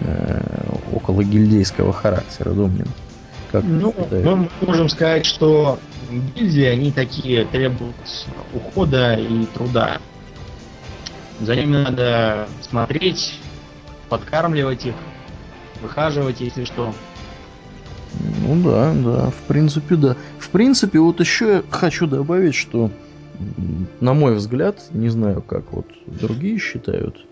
[0.00, 2.88] э, около гильдейского характера, Домнин?
[3.52, 5.78] Как ну, мы можем сказать, что
[6.34, 7.94] гильдии, они такие требуют
[8.52, 9.98] ухода и труда.
[11.40, 13.40] За ними надо смотреть,
[14.08, 14.94] подкармливать их,
[15.82, 16.94] выхаживать, если что.
[18.46, 20.16] Ну да, да, в принципе, да.
[20.38, 22.90] В принципе, вот еще я хочу добавить, что,
[24.00, 27.26] на мой взгляд, не знаю, как вот другие считают,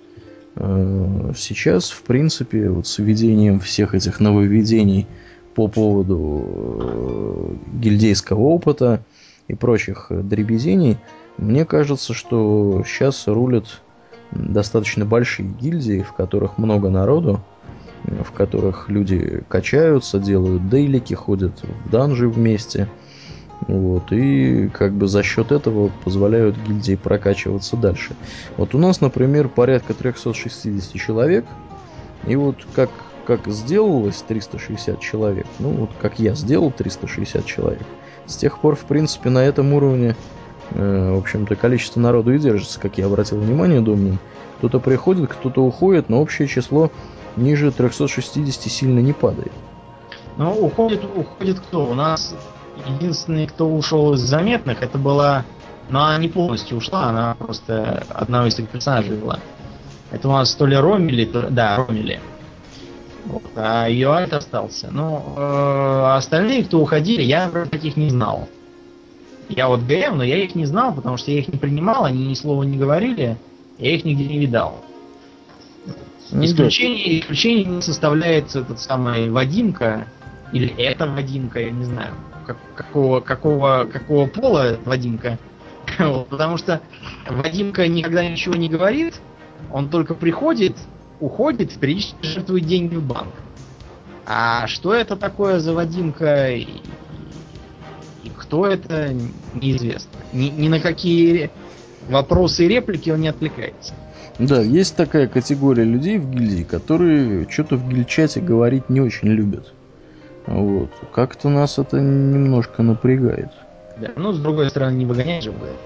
[0.56, 5.06] э, сейчас, в принципе, вот с введением всех этих нововведений
[5.54, 9.04] по поводу э, гильдейского опыта
[9.46, 10.98] и прочих дребезений,
[11.38, 13.80] мне кажется, что сейчас рулят
[14.32, 17.40] достаточно большие гильдии, в которых много народу,
[18.04, 22.88] в которых люди качаются, делают дейлики, ходят в данжи вместе.
[23.68, 28.16] Вот, и как бы за счет этого позволяют гильдии прокачиваться дальше.
[28.56, 31.44] Вот у нас, например, порядка 360 человек.
[32.26, 32.90] И вот как,
[33.24, 37.86] как сделалось 360 человек, ну вот как я сделал 360 человек,
[38.26, 40.16] с тех пор, в принципе, на этом уровне
[40.74, 44.18] в общем-то, количество народу и держится, как я обратил внимание, Домнин.
[44.58, 46.90] Кто-то приходит, кто-то уходит, но общее число
[47.36, 49.52] ниже 360 сильно не падает.
[50.36, 51.86] Ну, уходит, уходит кто?
[51.86, 52.34] У нас
[52.86, 55.44] единственный, кто ушел из заметных, это была...
[55.90, 59.40] Но она не полностью ушла, она просто одного из этих персонажей была.
[60.10, 61.48] Это у нас то ли Ромили, то...
[61.50, 62.20] да, Ромили.
[63.26, 64.88] Вот, а Юальт остался.
[64.90, 68.48] Ну, э, остальные, кто уходили, я про таких не знал.
[69.48, 72.26] Я вот ГМ, но я их не знал, потому что я их не принимал, они
[72.26, 73.36] ни слова не говорили,
[73.78, 74.82] я их нигде не видал.
[76.30, 80.06] Исключение, исключение не составляет этот самый Вадимка,
[80.52, 82.14] или это Вадимка, я не знаю,
[82.46, 85.38] как, какого, какого, какого пола Вадимка.
[85.98, 86.80] вот, потому что
[87.28, 89.20] Вадимка никогда ничего не говорит,
[89.70, 90.76] он только приходит,
[91.20, 93.34] уходит, периодически жертвует деньги в банк.
[94.24, 96.48] А что это такое за Вадимка,
[98.52, 99.14] кто это,
[99.54, 100.10] неизвестно.
[100.34, 101.50] Ни, ни на какие
[102.10, 103.94] вопросы и реплики он не отвлекается.
[104.38, 109.72] Да, есть такая категория людей в гильдии, которые что-то в гильчате говорить не очень любят.
[110.46, 110.90] Вот.
[111.14, 113.48] Как-то нас это немножко напрягает.
[113.98, 115.76] Да, ну, с другой стороны, не выгонять же будет.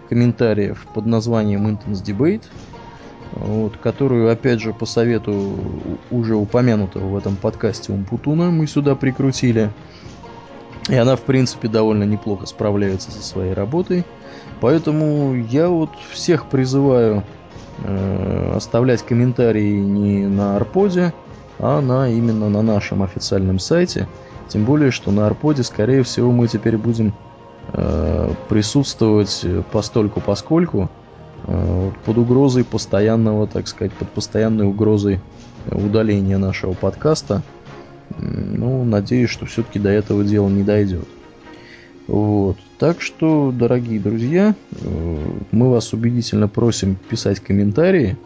[0.09, 2.43] комментариев под названием Intense Debate,
[3.33, 5.55] вот, которую, опять же, по совету
[6.11, 9.71] уже упомянутого в этом подкасте Умпутуна мы сюда прикрутили.
[10.89, 14.05] И она, в принципе, довольно неплохо справляется со своей работой.
[14.61, 17.23] Поэтому я вот всех призываю
[17.83, 21.13] э, оставлять комментарии не на Арподе,
[21.59, 24.07] а она именно на нашем официальном сайте.
[24.47, 27.13] Тем более, что на Арподе, скорее всего, мы теперь будем
[28.49, 30.89] присутствовать постольку поскольку
[31.45, 35.19] э, под угрозой постоянного, так сказать, под постоянной угрозой
[35.71, 37.43] удаления нашего подкаста.
[38.17, 41.07] Ну, надеюсь, что все-таки до этого дела не дойдет.
[42.07, 42.57] Вот.
[42.79, 45.17] Так что, дорогие друзья, э,
[45.51, 48.17] мы вас убедительно просим писать комментарии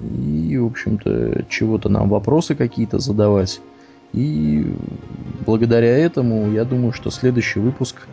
[0.00, 3.60] и, в общем-то, чего-то нам вопросы какие-то задавать.
[4.12, 4.66] И
[5.44, 8.06] благодаря этому, я думаю, что следующий выпуск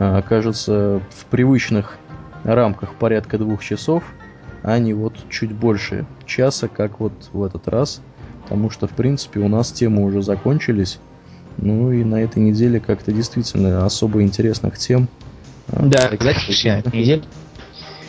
[0.00, 1.98] э, окажется в привычных
[2.42, 4.02] рамках порядка двух часов,
[4.62, 8.00] а не вот чуть больше часа, как вот в этот раз.
[8.42, 10.98] Потому что, в принципе, у нас темы уже закончились.
[11.56, 15.08] Ну и на этой неделе как-то действительно особо интересных тем.
[15.68, 16.50] А, да, кстати,
[16.96, 17.22] неделя.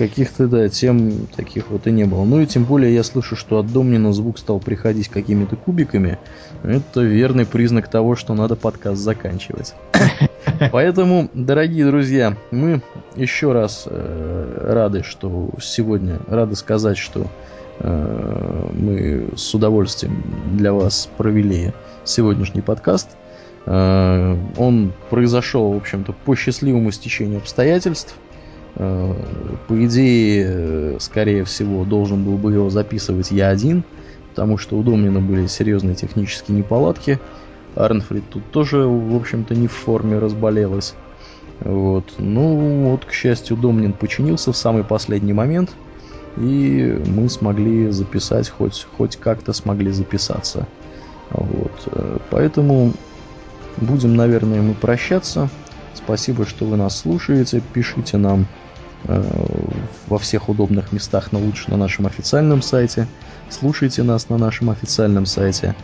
[0.02, 2.24] Каких-то, да, тем таких вот и не было.
[2.24, 6.18] Ну и тем более я слышу, что от Домнина звук стал приходить какими-то кубиками.
[6.64, 9.76] Это верный признак того, что надо подкаст заканчивать.
[10.72, 12.82] Поэтому, дорогие друзья, мы
[13.16, 17.28] еще раз э, рады, что сегодня, рады сказать, что
[17.78, 20.24] э, мы с удовольствием
[20.58, 21.74] для вас провели
[22.06, 23.10] сегодняшний подкаст.
[23.68, 28.16] Э, он произошел, в общем-то, по счастливому стечению обстоятельств.
[28.76, 29.14] Э,
[29.68, 33.84] по идее, э, скорее всего, должен был бы его записывать я один,
[34.30, 37.20] потому что у Домнина были серьезные технические неполадки.
[37.76, 40.94] Арнфрид тут тоже, в общем-то, не в форме разболелась.
[41.60, 42.14] Вот.
[42.18, 45.72] Ну, вот, к счастью, Домнин починился в самый последний момент,
[46.38, 50.68] и мы смогли записать, хоть, хоть как-то смогли записаться.
[51.30, 52.22] Вот.
[52.30, 52.94] Поэтому
[53.78, 55.50] Будем, наверное, мы прощаться.
[55.94, 57.62] Спасибо, что вы нас слушаете.
[57.74, 58.46] Пишите нам э,
[59.06, 63.08] во всех удобных местах, но лучше на нашем официальном сайте.
[63.50, 65.76] Слушайте нас на нашем официальном сайте.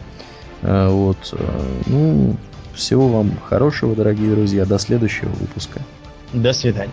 [0.61, 1.18] Э, вот.
[1.34, 2.36] Э, ну,
[2.74, 4.65] всего вам хорошего, дорогие друзья.
[4.65, 5.82] До следующего выпуска.
[6.34, 6.91] До свидания.